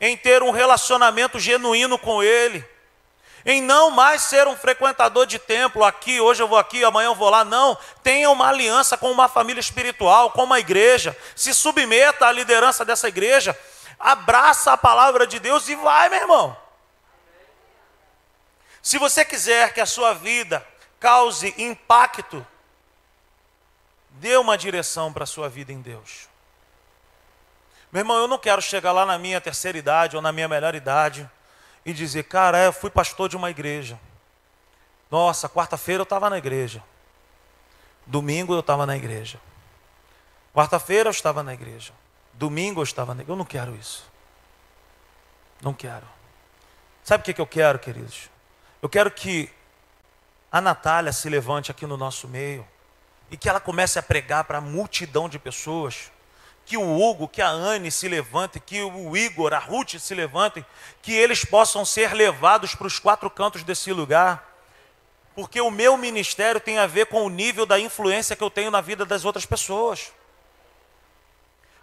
[0.00, 2.66] em ter um relacionamento genuíno com Ele,
[3.44, 7.14] em não mais ser um frequentador de templo, aqui, hoje eu vou aqui, amanhã eu
[7.14, 7.44] vou lá.
[7.44, 12.86] Não, tenha uma aliança com uma família espiritual, com uma igreja, se submeta à liderança
[12.86, 13.54] dessa igreja,
[14.00, 16.56] abraça a palavra de Deus e vai, meu irmão.
[18.80, 20.66] Se você quiser que a sua vida
[20.98, 22.46] cause impacto
[24.16, 26.28] Dê uma direção para a sua vida em Deus.
[27.92, 30.74] Meu irmão, eu não quero chegar lá na minha terceira idade ou na minha melhor
[30.74, 31.28] idade
[31.84, 33.98] e dizer, cara, eu fui pastor de uma igreja.
[35.10, 36.82] Nossa, quarta-feira eu estava na igreja.
[38.06, 39.40] Domingo eu estava na igreja.
[40.54, 41.92] Quarta-feira eu estava na igreja.
[42.32, 43.32] Domingo eu estava na igreja.
[43.32, 44.10] Eu não quero isso.
[45.62, 46.06] Não quero.
[47.04, 48.30] Sabe o que, que eu quero, queridos?
[48.82, 49.50] Eu quero que
[50.50, 52.66] a Natália se levante aqui no nosso meio
[53.30, 56.10] e que ela comece a pregar para a multidão de pessoas.
[56.64, 60.64] Que o Hugo, que a Anne se levante, que o Igor, a Ruth se levantem,
[61.00, 64.44] que eles possam ser levados para os quatro cantos desse lugar.
[65.34, 68.70] Porque o meu ministério tem a ver com o nível da influência que eu tenho
[68.70, 70.12] na vida das outras pessoas.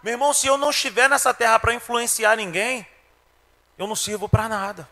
[0.02, 2.86] Meu irmão, se eu não estiver nessa terra para influenciar ninguém,
[3.78, 4.88] eu não sirvo para nada.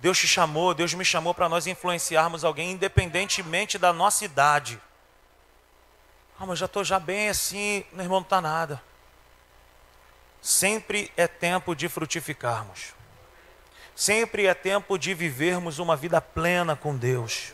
[0.00, 4.80] Deus te chamou, Deus me chamou para nós influenciarmos alguém independentemente da nossa idade.
[6.38, 8.82] Ah, mas já estou já bem assim, meu irmão, não está nada.
[10.40, 12.94] Sempre é tempo de frutificarmos.
[13.94, 17.52] Sempre é tempo de vivermos uma vida plena com Deus.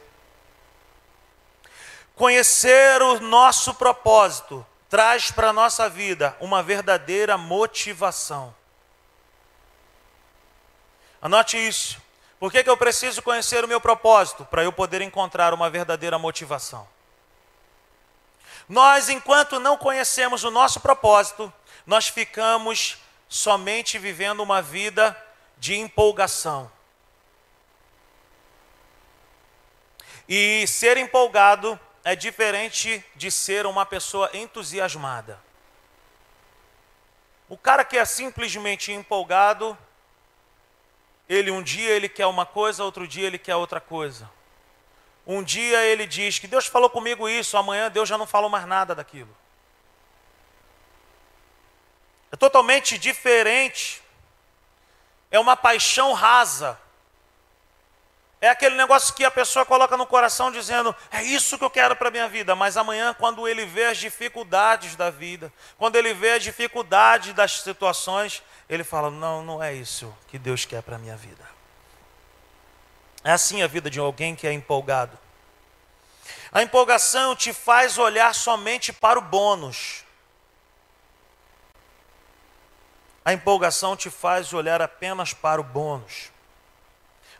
[2.14, 8.54] Conhecer o nosso propósito traz para a nossa vida uma verdadeira motivação.
[11.20, 12.05] Anote isso.
[12.46, 14.44] Por que, que eu preciso conhecer o meu propósito?
[14.44, 16.88] Para eu poder encontrar uma verdadeira motivação.
[18.68, 21.52] Nós, enquanto não conhecemos o nosso propósito,
[21.84, 25.20] nós ficamos somente vivendo uma vida
[25.58, 26.70] de empolgação.
[30.28, 35.40] E ser empolgado é diferente de ser uma pessoa entusiasmada.
[37.48, 39.76] O cara que é simplesmente empolgado,
[41.28, 44.30] ele um dia ele quer uma coisa, outro dia ele quer outra coisa.
[45.26, 48.66] Um dia ele diz que Deus falou comigo isso, amanhã Deus já não falou mais
[48.66, 49.34] nada daquilo.
[52.30, 54.02] É totalmente diferente.
[55.30, 56.78] É uma paixão rasa.
[58.40, 61.96] É aquele negócio que a pessoa coloca no coração dizendo: é isso que eu quero
[61.96, 62.54] para a minha vida.
[62.54, 67.60] Mas amanhã, quando ele vê as dificuldades da vida, quando ele vê as dificuldades das
[67.60, 71.44] situações, ele fala: Não, não é isso que Deus quer para a minha vida.
[73.22, 75.18] É assim a vida de alguém que é empolgado.
[76.52, 80.04] A empolgação te faz olhar somente para o bônus.
[83.24, 86.30] A empolgação te faz olhar apenas para o bônus.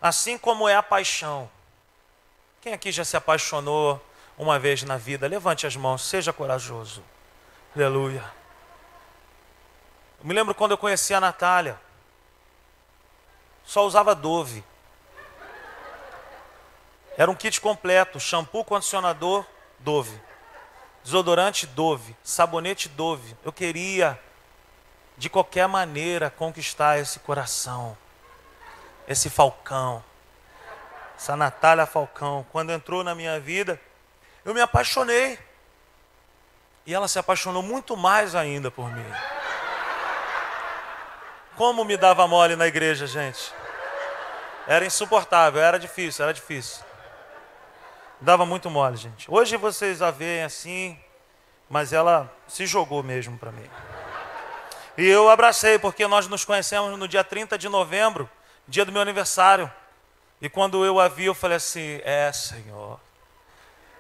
[0.01, 1.49] Assim como é a paixão.
[2.61, 4.05] Quem aqui já se apaixonou
[4.37, 5.29] uma vez na vida?
[5.29, 7.03] Levante as mãos, seja corajoso.
[7.74, 8.36] Aleluia.
[10.21, 11.79] Eu me lembro quando eu conheci a Natália.
[13.64, 14.64] Só usava Dove.
[17.17, 19.45] Era um kit completo: shampoo, condicionador,
[19.79, 20.21] Dove.
[21.03, 22.17] Desodorante, Dove.
[22.23, 23.37] Sabonete, Dove.
[23.45, 24.21] Eu queria,
[25.17, 27.97] de qualquer maneira, conquistar esse coração.
[29.09, 30.03] Esse falcão.
[31.17, 32.45] Essa Natália Falcão.
[32.53, 33.81] Quando entrou na minha vida,
[34.45, 35.39] eu me apaixonei.
[36.85, 39.07] E ela se apaixonou muito mais ainda por mim.
[41.57, 43.53] Como me dava mole na igreja, gente.
[44.67, 46.85] Era insuportável, era difícil, era difícil.
[48.21, 49.31] Dava muito mole, gente.
[49.31, 50.99] Hoje vocês a veem assim,
[51.69, 53.69] mas ela se jogou mesmo para mim.
[54.99, 58.29] E eu abracei, porque nós nos conhecemos no dia 30 de novembro
[58.69, 59.71] dia do meu aniversário.
[60.41, 63.01] E quando eu a vi, eu falei assim: É, Senhor,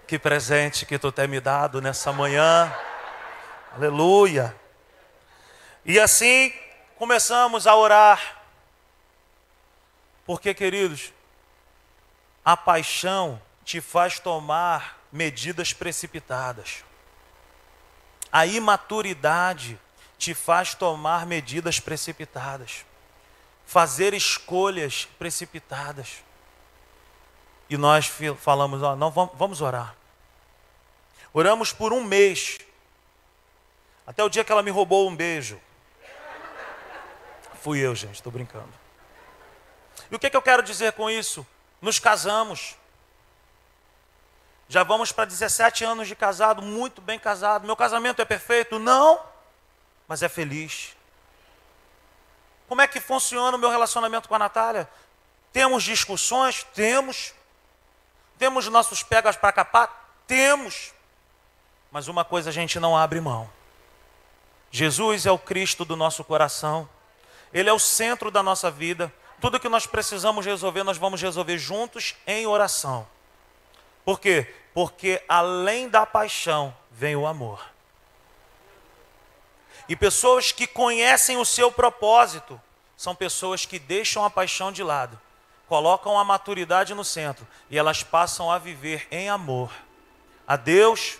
[0.06, 2.72] que presente que tu tem me dado nessa manhã.
[3.74, 4.54] Aleluia.
[5.84, 6.52] E assim
[6.96, 8.42] começamos a orar.
[10.24, 11.12] Porque, queridos,
[12.44, 16.84] a paixão te faz tomar medidas precipitadas.
[18.30, 19.78] A imaturidade
[20.18, 22.84] te faz tomar medidas precipitadas,
[23.64, 26.24] fazer escolhas precipitadas.
[27.68, 29.94] E nós falamos, ó, não vamos orar.
[31.32, 32.58] Oramos por um mês,
[34.06, 35.60] até o dia que ela me roubou um beijo.
[37.66, 38.72] Fui eu, gente, estou brincando.
[40.08, 41.44] E o que, que eu quero dizer com isso?
[41.82, 42.76] Nos casamos.
[44.68, 47.66] Já vamos para 17 anos de casado, muito bem casado.
[47.66, 48.78] Meu casamento é perfeito?
[48.78, 49.20] Não,
[50.06, 50.96] mas é feliz.
[52.68, 54.88] Como é que funciona o meu relacionamento com a Natália?
[55.52, 56.62] Temos discussões?
[56.72, 57.34] Temos.
[58.38, 60.20] Temos nossos pegas para capar?
[60.24, 60.94] Temos.
[61.90, 63.50] Mas uma coisa a gente não abre mão.
[64.70, 66.88] Jesus é o Cristo do nosso coração.
[67.52, 69.12] Ele é o centro da nossa vida.
[69.40, 73.06] Tudo que nós precisamos resolver, nós vamos resolver juntos em oração.
[74.04, 74.54] Por quê?
[74.72, 77.64] Porque além da paixão vem o amor.
[79.88, 82.60] E pessoas que conhecem o seu propósito
[82.96, 85.20] são pessoas que deixam a paixão de lado
[85.68, 89.72] colocam a maturidade no centro e elas passam a viver em amor
[90.46, 91.18] a Deus,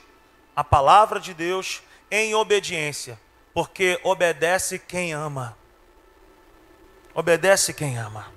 [0.54, 3.20] a palavra de Deus, em obediência,
[3.52, 5.56] porque obedece quem ama.
[7.16, 8.32] Obedece quem ama.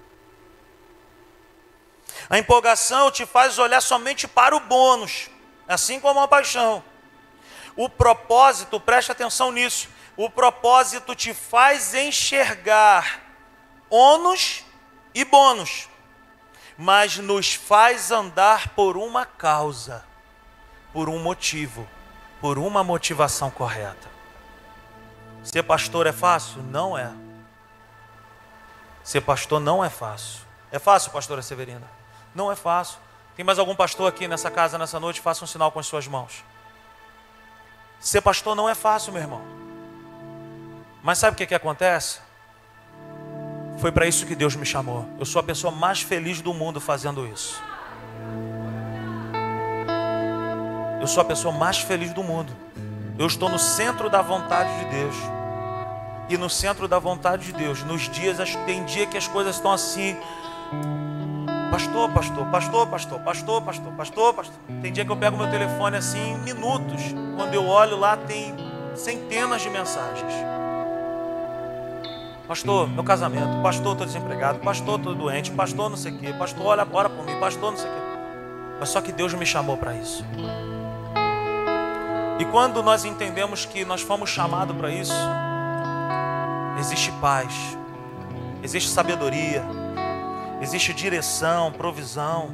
[2.27, 5.29] A empolgação te faz olhar somente para o bônus,
[5.67, 6.83] assim como a paixão.
[7.75, 13.21] O propósito, preste atenção nisso, o propósito te faz enxergar
[13.91, 14.65] ônus
[15.13, 15.87] e bônus
[16.81, 20.01] mas nos faz andar por uma causa,
[20.93, 21.85] por um motivo,
[22.39, 24.07] por uma motivação correta.
[25.43, 26.63] Ser pastor é fácil?
[26.63, 27.11] Não é.
[29.09, 30.41] Ser pastor não é fácil.
[30.71, 31.89] É fácil, pastora Severina?
[32.35, 32.99] Não é fácil.
[33.35, 35.19] Tem mais algum pastor aqui nessa casa nessa noite?
[35.19, 36.43] Faça um sinal com as suas mãos.
[37.99, 39.41] Ser pastor não é fácil, meu irmão.
[41.01, 42.19] Mas sabe o que, que acontece?
[43.79, 45.09] Foi para isso que Deus me chamou.
[45.17, 47.59] Eu sou a pessoa mais feliz do mundo fazendo isso.
[51.01, 52.55] Eu sou a pessoa mais feliz do mundo.
[53.17, 55.38] Eu estou no centro da vontade de Deus.
[56.29, 59.71] E no centro da vontade de Deus, nos dias, tem dia que as coisas estão
[59.71, 60.15] assim.
[61.71, 64.55] Pastor, pastor, pastor, pastor, pastor, pastor, pastor, pastor.
[64.81, 67.01] Tem dia que eu pego meu telefone assim minutos.
[67.35, 68.55] Quando eu olho lá, tem
[68.95, 70.31] centenas de mensagens.
[72.47, 73.61] Pastor, meu casamento.
[73.63, 74.59] Pastor, estou desempregado.
[74.59, 75.49] Pastor, estou doente.
[75.49, 76.33] Pastor, não sei o quê.
[76.37, 77.39] Pastor, olha agora por mim.
[77.39, 77.99] Pastor, não sei o quê.
[78.79, 80.23] Mas só que Deus me chamou para isso.
[82.39, 85.13] E quando nós entendemos que nós fomos chamados para isso,
[86.79, 87.77] existe paz,
[88.63, 89.63] existe sabedoria,
[90.61, 92.49] existe direção, provisão.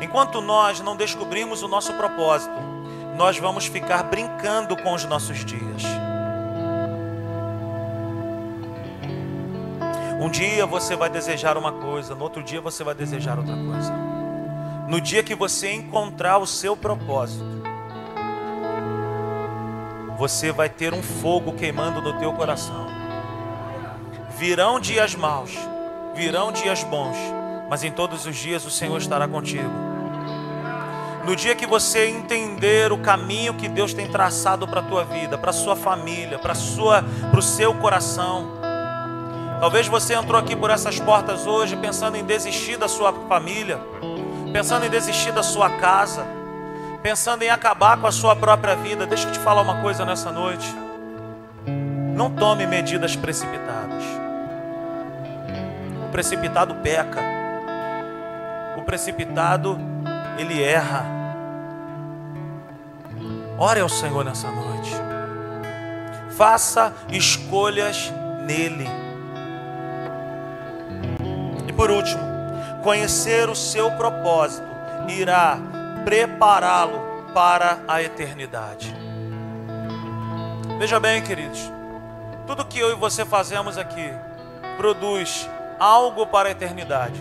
[0.00, 2.54] Enquanto nós não descobrirmos o nosso propósito,
[3.16, 5.82] nós vamos ficar brincando com os nossos dias.
[10.20, 13.92] Um dia você vai desejar uma coisa, no outro dia você vai desejar outra coisa.
[14.88, 17.44] No dia que você encontrar o seu propósito,
[20.18, 22.88] você vai ter um fogo queimando no teu coração.
[24.36, 25.56] Virão dias maus,
[26.12, 27.16] virão dias bons,
[27.70, 29.70] mas em todos os dias o Senhor estará contigo.
[31.24, 35.38] No dia que você entender o caminho que Deus tem traçado para a tua vida,
[35.38, 38.58] para a sua família, para o seu coração,
[39.60, 43.80] Talvez você entrou aqui por essas portas hoje pensando em desistir da sua família,
[44.52, 46.37] pensando em desistir da sua casa,
[47.02, 49.06] pensando em acabar com a sua própria vida.
[49.06, 50.66] Deixa eu te falar uma coisa nessa noite.
[52.14, 54.04] Não tome medidas precipitadas.
[56.06, 57.20] O precipitado peca.
[58.76, 59.78] O precipitado,
[60.38, 61.04] ele erra.
[63.58, 64.92] Ore ao Senhor nessa noite.
[66.36, 68.12] Faça escolhas
[68.44, 69.08] nele
[71.78, 72.20] por último,
[72.82, 74.66] conhecer o seu propósito
[75.06, 75.56] irá
[76.04, 78.94] prepará-lo para a eternidade.
[80.78, 81.70] Veja bem, queridos,
[82.46, 84.10] tudo que eu e você fazemos aqui
[84.76, 87.20] produz algo para a eternidade,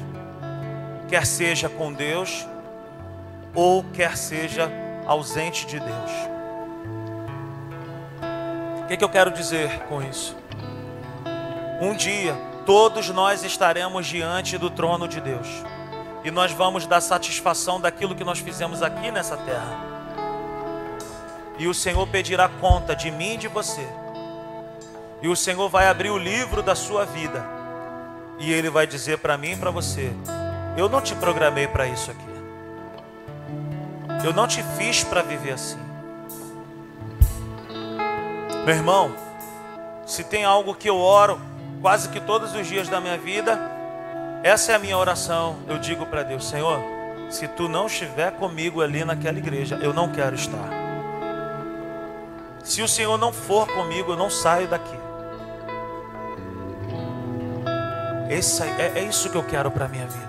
[1.07, 2.47] quer seja com Deus
[3.53, 4.71] ou quer seja
[5.05, 6.11] ausente de Deus.
[8.83, 10.35] O que, que eu quero dizer com isso?
[11.81, 12.35] Um dia
[12.67, 15.47] todos nós estaremos diante do trono de Deus.
[16.27, 19.79] E nós vamos dar satisfação daquilo que nós fizemos aqui nessa terra.
[21.57, 23.87] E o Senhor pedirá conta de mim e de você.
[25.21, 27.45] E o Senhor vai abrir o livro da sua vida.
[28.39, 30.11] E Ele vai dizer para mim e para você:
[30.75, 32.27] Eu não te programei para isso aqui.
[34.25, 35.79] Eu não te fiz para viver assim.
[38.65, 39.15] Meu irmão,
[40.05, 41.39] se tem algo que eu oro
[41.81, 43.76] quase que todos os dias da minha vida,
[44.43, 45.57] essa é a minha oração.
[45.67, 46.79] Eu digo para Deus: Senhor,
[47.29, 50.69] se tu não estiver comigo ali naquela igreja, eu não quero estar.
[52.63, 54.97] Se o Senhor não for comigo, eu não saio daqui.
[58.29, 60.27] Esse é, é isso que eu quero para a minha vida.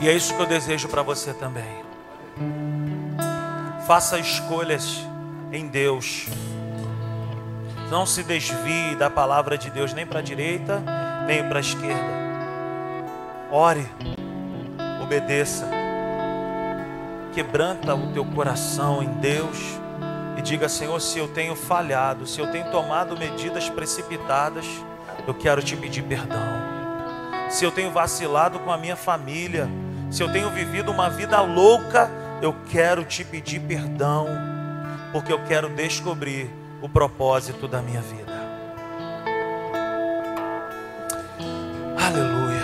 [0.00, 1.84] E é isso que eu desejo para você também.
[3.86, 5.00] Faça escolhas
[5.50, 6.26] em Deus.
[7.90, 10.82] Não se desvie da palavra de Deus nem para a direita,
[11.26, 12.26] nem para a esquerda.
[13.50, 13.86] Ore,
[15.02, 15.68] obedeça.
[17.34, 19.58] Quebranta o teu coração em Deus
[20.38, 24.64] e diga: Senhor, se eu tenho falhado, se eu tenho tomado medidas precipitadas,
[25.26, 26.66] eu quero te pedir perdão.
[27.50, 29.68] Se eu tenho vacilado com a minha família,
[30.10, 32.10] se eu tenho vivido uma vida louca,
[32.40, 34.26] eu quero te pedir perdão,
[35.12, 36.50] porque eu quero descobrir
[36.82, 38.25] o propósito da minha vida.
[42.06, 42.62] Aleluia.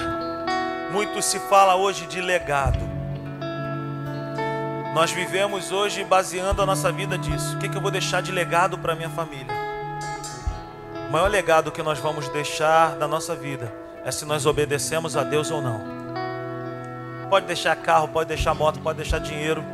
[0.93, 2.79] Muito se fala hoje de legado.
[4.95, 7.57] Nós vivemos hoje baseando a nossa vida disso.
[7.57, 9.53] O que, que eu vou deixar de legado para minha família?
[11.09, 13.75] O maior legado que nós vamos deixar da nossa vida
[14.05, 15.81] é se nós obedecemos a Deus ou não.
[17.29, 19.65] Pode deixar carro, pode deixar moto, pode deixar dinheiro,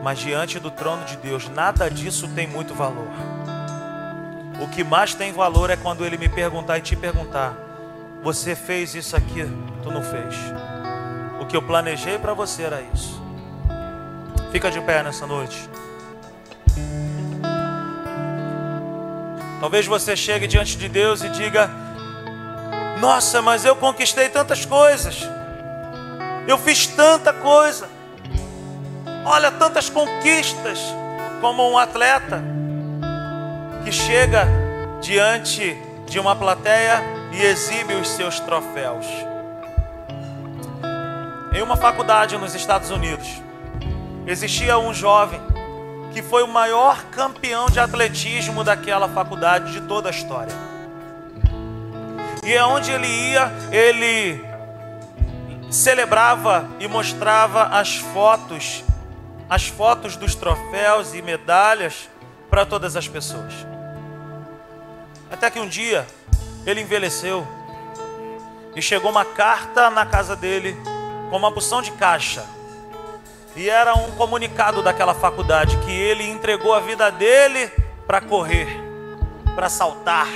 [0.00, 3.08] mas diante do trono de Deus, nada disso tem muito valor.
[4.60, 7.61] O que mais tem valor é quando Ele me perguntar e te perguntar:
[8.22, 9.44] Você fez isso aqui?
[9.82, 10.36] Tu não fez.
[11.40, 13.20] O que eu planejei para você era isso.
[14.52, 15.68] Fica de pé nessa noite.
[19.58, 21.68] Talvez você chegue diante de Deus e diga:
[23.00, 25.28] Nossa, mas eu conquistei tantas coisas.
[26.46, 27.88] Eu fiz tanta coisa.
[29.24, 30.78] Olha tantas conquistas
[31.40, 32.40] como um atleta
[33.84, 34.46] que chega
[35.00, 39.06] diante de uma plateia e exibe os seus troféus.
[41.54, 43.42] Em uma faculdade nos Estados Unidos,
[44.26, 45.40] existia um jovem
[46.12, 50.54] que foi o maior campeão de atletismo daquela faculdade de toda a história.
[52.44, 54.44] E é onde ele ia, ele
[55.70, 58.84] celebrava e mostrava as fotos,
[59.48, 62.10] as fotos dos troféus e medalhas
[62.50, 63.54] para todas as pessoas.
[65.30, 66.06] Até que um dia
[66.66, 67.46] ele envelheceu
[68.74, 70.76] e chegou uma carta na casa dele
[71.30, 72.44] com uma porção de caixa.
[73.54, 77.70] E era um comunicado daquela faculdade que ele entregou a vida dele
[78.06, 78.68] para correr,
[79.54, 80.28] para saltar,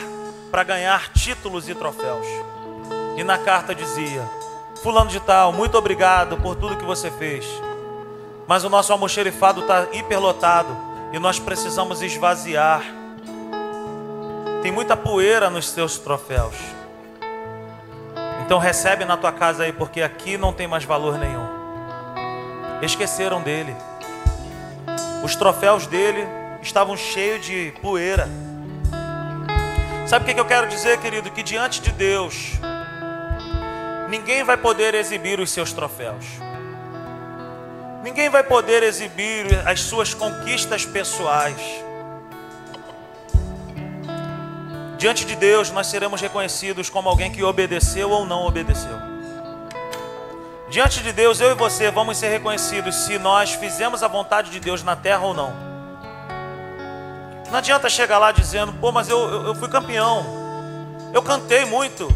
[0.50, 2.26] para ganhar títulos e troféus.
[3.16, 4.22] E na carta dizia:
[4.82, 7.46] Fulano de Tal, muito obrigado por tudo que você fez.
[8.46, 10.76] Mas o nosso almoxerifado está hiperlotado
[11.12, 12.82] e nós precisamos esvaziar
[14.66, 16.56] tem muita poeira nos seus troféus.
[18.44, 21.46] Então recebe na tua casa aí, porque aqui não tem mais valor nenhum.
[22.82, 23.76] Esqueceram dele.
[25.22, 26.26] Os troféus dele
[26.60, 28.28] estavam cheios de poeira.
[30.04, 31.30] Sabe o que eu quero dizer, querido?
[31.30, 32.54] Que diante de Deus,
[34.08, 36.24] ninguém vai poder exibir os seus troféus.
[38.02, 41.85] Ninguém vai poder exibir as suas conquistas pessoais.
[44.98, 48.96] Diante de Deus, nós seremos reconhecidos como alguém que obedeceu ou não obedeceu.
[50.70, 54.58] Diante de Deus, eu e você vamos ser reconhecidos se nós fizemos a vontade de
[54.58, 55.52] Deus na terra ou não.
[57.50, 60.26] Não adianta chegar lá dizendo, pô, mas eu, eu, eu fui campeão,
[61.12, 62.12] eu cantei muito,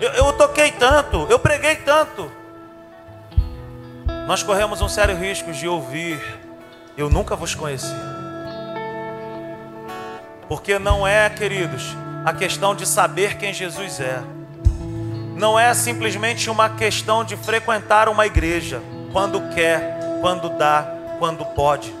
[0.00, 2.30] eu, eu toquei tanto, eu preguei tanto.
[4.26, 6.20] Nós corremos um sério risco de ouvir,
[6.96, 7.94] eu nunca vos conheci.
[10.48, 14.22] Porque não é, queridos, a questão de saber quem Jesus é.
[15.36, 18.80] Não é simplesmente uma questão de frequentar uma igreja
[19.12, 20.86] quando quer, quando dá,
[21.18, 21.92] quando pode.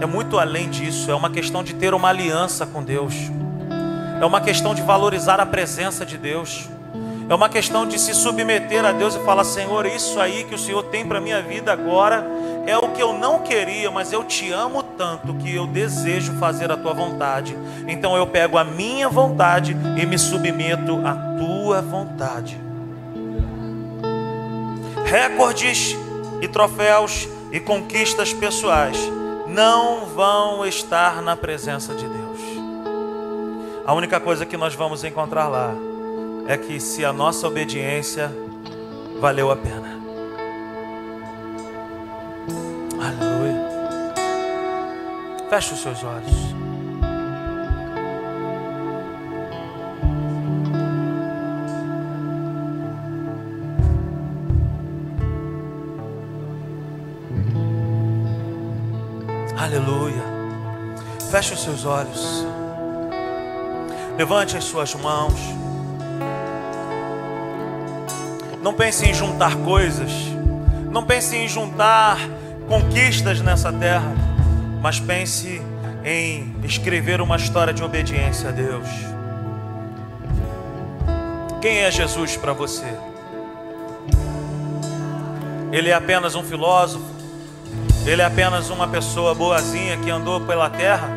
[0.00, 3.14] É muito além disso, é uma questão de ter uma aliança com Deus.
[4.20, 6.68] É uma questão de valorizar a presença de Deus.
[7.28, 10.58] É uma questão de se submeter a Deus e falar: Senhor, isso aí que o
[10.58, 12.24] Senhor tem para minha vida agora
[12.66, 16.70] é o que eu não queria, mas eu te amo tanto que eu desejo fazer
[16.70, 17.56] a tua vontade.
[17.86, 22.60] Então eu pego a minha vontade e me submeto à tua vontade.
[25.04, 25.96] Recordes
[26.40, 28.98] e troféus e conquistas pessoais
[29.46, 32.40] não vão estar na presença de Deus.
[33.86, 35.72] A única coisa que nós vamos encontrar lá
[36.48, 38.30] é que se a nossa obediência
[39.20, 39.95] valeu a pena.
[45.48, 46.56] Feche os seus olhos.
[59.56, 60.22] Aleluia.
[61.30, 62.44] Feche os seus olhos.
[64.18, 65.38] Levante as suas mãos.
[68.60, 70.10] Não pense em juntar coisas.
[70.90, 72.18] Não pense em juntar
[72.68, 74.25] conquistas nessa terra.
[74.86, 75.60] Mas pense
[76.04, 78.86] em escrever uma história de obediência a Deus.
[81.60, 82.86] Quem é Jesus para você?
[85.72, 87.04] Ele é apenas um filósofo?
[88.06, 91.08] Ele é apenas uma pessoa boazinha que andou pela terra?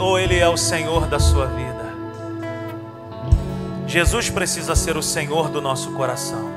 [0.00, 1.86] Ou ele é o Senhor da sua vida?
[3.86, 6.55] Jesus precisa ser o Senhor do nosso coração.